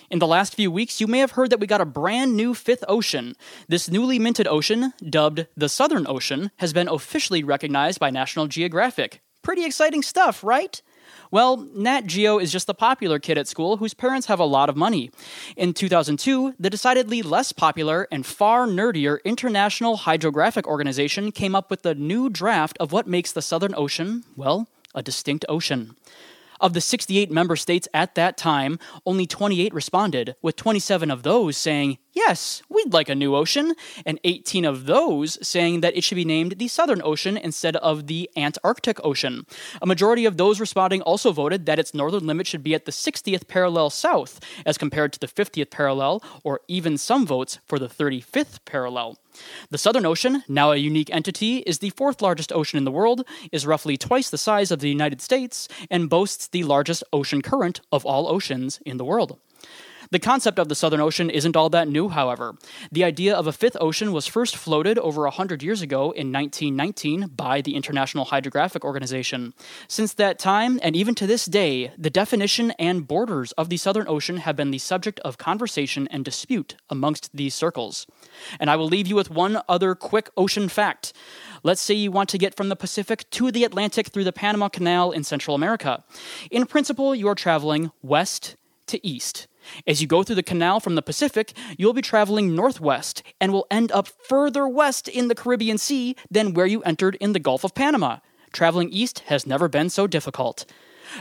In 0.09 0.17
the 0.17 0.25
last 0.25 0.55
few 0.55 0.71
weeks, 0.71 0.99
you 0.99 1.05
may 1.05 1.19
have 1.19 1.31
heard 1.31 1.51
that 1.51 1.59
we 1.59 1.67
got 1.67 1.81
a 1.81 1.85
brand 1.85 2.35
new 2.35 2.55
fifth 2.55 2.83
ocean. 2.87 3.35
This 3.67 3.91
newly 3.91 4.17
minted 4.17 4.47
ocean, 4.47 4.93
dubbed 5.07 5.45
the 5.55 5.69
Southern 5.69 6.07
Ocean, 6.07 6.49
has 6.57 6.73
been 6.73 6.87
officially 6.87 7.43
recognized 7.43 7.99
by 7.99 8.09
National 8.09 8.47
Geographic. 8.47 9.21
Pretty 9.43 9.63
exciting 9.63 10.01
stuff, 10.01 10.43
right? 10.43 10.81
Well, 11.29 11.57
Nat 11.75 12.07
Geo 12.07 12.39
is 12.39 12.51
just 12.51 12.65
the 12.65 12.73
popular 12.73 13.19
kid 13.19 13.37
at 13.37 13.47
school 13.47 13.77
whose 13.77 13.93
parents 13.93 14.25
have 14.25 14.39
a 14.39 14.45
lot 14.45 14.67
of 14.67 14.75
money. 14.75 15.11
In 15.55 15.73
2002, 15.73 16.55
the 16.59 16.71
decidedly 16.71 17.21
less 17.21 17.51
popular 17.51 18.07
and 18.11 18.25
far 18.25 18.65
nerdier 18.65 19.23
International 19.23 19.97
Hydrographic 19.97 20.65
Organization 20.65 21.31
came 21.31 21.53
up 21.53 21.69
with 21.69 21.83
the 21.83 21.93
new 21.93 22.31
draft 22.31 22.77
of 22.79 22.91
what 22.91 23.05
makes 23.05 23.31
the 23.31 23.43
Southern 23.43 23.75
Ocean, 23.75 24.23
well, 24.35 24.67
a 24.95 25.03
distinct 25.03 25.45
ocean. 25.47 25.95
Of 26.61 26.73
the 26.73 26.81
68 26.81 27.31
member 27.31 27.55
states 27.55 27.87
at 27.93 28.15
that 28.15 28.37
time, 28.37 28.79
only 29.05 29.25
28 29.25 29.73
responded, 29.73 30.35
with 30.41 30.57
27 30.57 31.09
of 31.09 31.23
those 31.23 31.55
saying, 31.55 31.97
Yes, 32.11 32.63
we'd 32.69 32.91
like 32.91 33.07
a 33.07 33.13
new 33.13 33.35
ocean, 33.35 33.75
and 34.03 34.19
18 34.23 34.65
of 34.65 34.87
those 34.87 35.37
saying 35.47 35.81
that 35.81 35.95
it 35.95 36.03
should 36.03 36.15
be 36.15 36.25
named 36.25 36.57
the 36.57 36.67
Southern 36.67 37.03
Ocean 37.03 37.37
instead 37.37 37.75
of 37.77 38.07
the 38.07 38.27
Antarctic 38.35 38.99
Ocean. 39.05 39.45
A 39.79 39.85
majority 39.85 40.25
of 40.25 40.35
those 40.35 40.59
responding 40.59 41.03
also 41.03 41.31
voted 41.31 41.67
that 41.67 41.77
its 41.77 41.93
northern 41.93 42.25
limit 42.25 42.47
should 42.47 42.63
be 42.63 42.73
at 42.73 42.85
the 42.85 42.91
60th 42.91 43.47
parallel 43.47 43.91
south, 43.91 44.39
as 44.65 44.75
compared 44.75 45.13
to 45.13 45.19
the 45.19 45.27
50th 45.27 45.69
parallel, 45.69 46.23
or 46.43 46.61
even 46.67 46.97
some 46.97 47.27
votes 47.27 47.59
for 47.67 47.77
the 47.77 47.87
35th 47.87 48.57
parallel. 48.65 49.19
The 49.69 49.77
Southern 49.77 50.07
Ocean, 50.07 50.43
now 50.47 50.71
a 50.71 50.77
unique 50.77 51.13
entity, 51.13 51.57
is 51.59 51.77
the 51.77 51.91
fourth 51.91 52.23
largest 52.23 52.51
ocean 52.51 52.77
in 52.77 52.85
the 52.85 52.91
world, 52.91 53.23
is 53.51 53.67
roughly 53.67 53.97
twice 53.97 54.31
the 54.31 54.37
size 54.39 54.71
of 54.71 54.79
the 54.79 54.89
United 54.89 55.21
States, 55.21 55.67
and 55.91 56.09
boasts 56.09 56.47
the 56.47 56.63
largest 56.63 57.03
ocean 57.13 57.43
current 57.43 57.81
of 57.91 58.03
all 58.03 58.27
oceans 58.27 58.79
in 58.83 58.97
the 58.97 59.05
world. 59.05 59.39
The 60.11 60.17
concept 60.17 60.57
of 60.57 60.69
the 60.69 60.75
Southern 60.75 61.01
Ocean 61.01 61.29
isn't 61.29 61.55
all 61.55 61.69
that 61.69 61.87
new, 61.87 62.09
however. 62.09 62.55
The 62.91 63.03
idea 63.03 63.35
of 63.35 63.45
a 63.45 63.51
fifth 63.51 63.77
ocean 63.79 64.11
was 64.11 64.25
first 64.25 64.57
floated 64.57 64.97
over 64.97 65.21
100 65.21 65.61
years 65.61 65.83
ago 65.83 66.05
in 66.05 66.33
1919 66.33 67.27
by 67.35 67.61
the 67.61 67.75
International 67.75 68.25
Hydrographic 68.25 68.83
Organization. 68.83 69.53
Since 69.87 70.13
that 70.15 70.39
time, 70.39 70.79
and 70.81 70.95
even 70.95 71.13
to 71.13 71.27
this 71.27 71.45
day, 71.45 71.91
the 71.95 72.09
definition 72.09 72.71
and 72.79 73.07
borders 73.07 73.51
of 73.51 73.69
the 73.69 73.77
Southern 73.77 74.07
Ocean 74.07 74.37
have 74.37 74.55
been 74.55 74.71
the 74.71 74.79
subject 74.79 75.19
of 75.19 75.37
conversation 75.37 76.07
and 76.09 76.25
dispute 76.25 76.75
amongst 76.89 77.29
these 77.31 77.53
circles. 77.53 78.07
And 78.59 78.71
I 78.71 78.77
will 78.77 78.87
leave 78.87 79.05
you 79.05 79.15
with 79.15 79.29
one 79.29 79.61
other 79.69 79.93
quick 79.93 80.31
ocean 80.35 80.69
fact. 80.69 81.13
Let's 81.61 81.81
say 81.81 81.93
you 81.93 82.09
want 82.09 82.29
to 82.29 82.39
get 82.39 82.57
from 82.57 82.69
the 82.69 82.75
Pacific 82.75 83.29
to 83.29 83.51
the 83.51 83.63
Atlantic 83.63 84.07
through 84.07 84.23
the 84.23 84.33
Panama 84.33 84.69
Canal 84.69 85.11
in 85.11 85.23
Central 85.23 85.55
America. 85.55 86.03
In 86.49 86.65
principle, 86.65 87.13
you 87.13 87.27
are 87.27 87.35
traveling 87.35 87.91
west 88.01 88.55
to 88.87 89.05
east. 89.05 89.48
As 89.87 90.01
you 90.01 90.07
go 90.07 90.23
through 90.23 90.35
the 90.35 90.43
canal 90.43 90.79
from 90.79 90.95
the 90.95 91.01
Pacific, 91.01 91.53
you'll 91.77 91.93
be 91.93 92.01
traveling 92.01 92.55
northwest 92.55 93.23
and 93.39 93.51
will 93.51 93.67
end 93.69 93.91
up 93.91 94.07
further 94.07 94.67
west 94.67 95.07
in 95.07 95.27
the 95.27 95.35
Caribbean 95.35 95.77
Sea 95.77 96.15
than 96.29 96.53
where 96.53 96.65
you 96.65 96.81
entered 96.83 97.17
in 97.19 97.33
the 97.33 97.39
Gulf 97.39 97.63
of 97.63 97.75
Panama. 97.75 98.17
Traveling 98.51 98.89
east 98.89 99.19
has 99.27 99.45
never 99.45 99.67
been 99.67 99.89
so 99.89 100.07
difficult. 100.07 100.65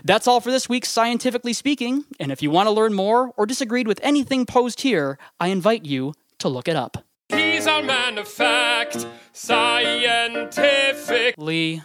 That's 0.05 0.27
all 0.27 0.41
for 0.41 0.51
this 0.51 0.69
week's 0.69 0.91
Scientifically 0.91 1.53
Speaking, 1.53 2.05
and 2.21 2.31
if 2.31 2.43
you 2.43 2.51
want 2.51 2.67
to 2.67 2.73
learn 2.73 2.95
more 2.95 3.33
or 3.37 3.47
disagreed 3.47 3.89
with 3.89 4.01
anything 4.03 4.47
posed 4.47 4.83
here, 4.83 5.19
I 5.41 5.49
invite 5.49 5.85
you 5.85 6.15
to 6.39 6.49
look 6.49 6.69
it 6.69 6.77
up. 6.77 7.05
He's 7.31 7.67
our 7.67 7.83
man 7.83 8.19
of 8.19 8.29
fact, 8.29 9.07
scientifically. 9.33 11.83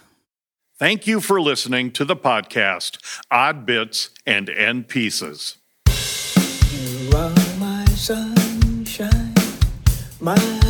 Thank 0.77 1.07
you 1.07 1.21
for 1.21 1.39
listening 1.39 1.91
to 1.91 2.03
the 2.03 2.15
podcast 2.15 2.97
Odd 3.31 3.65
Bits 3.65 4.09
and 4.25 4.49
End 4.49 4.87
Pieces. 4.87 5.57
Sunshine, 8.03 9.33
my 10.19 10.62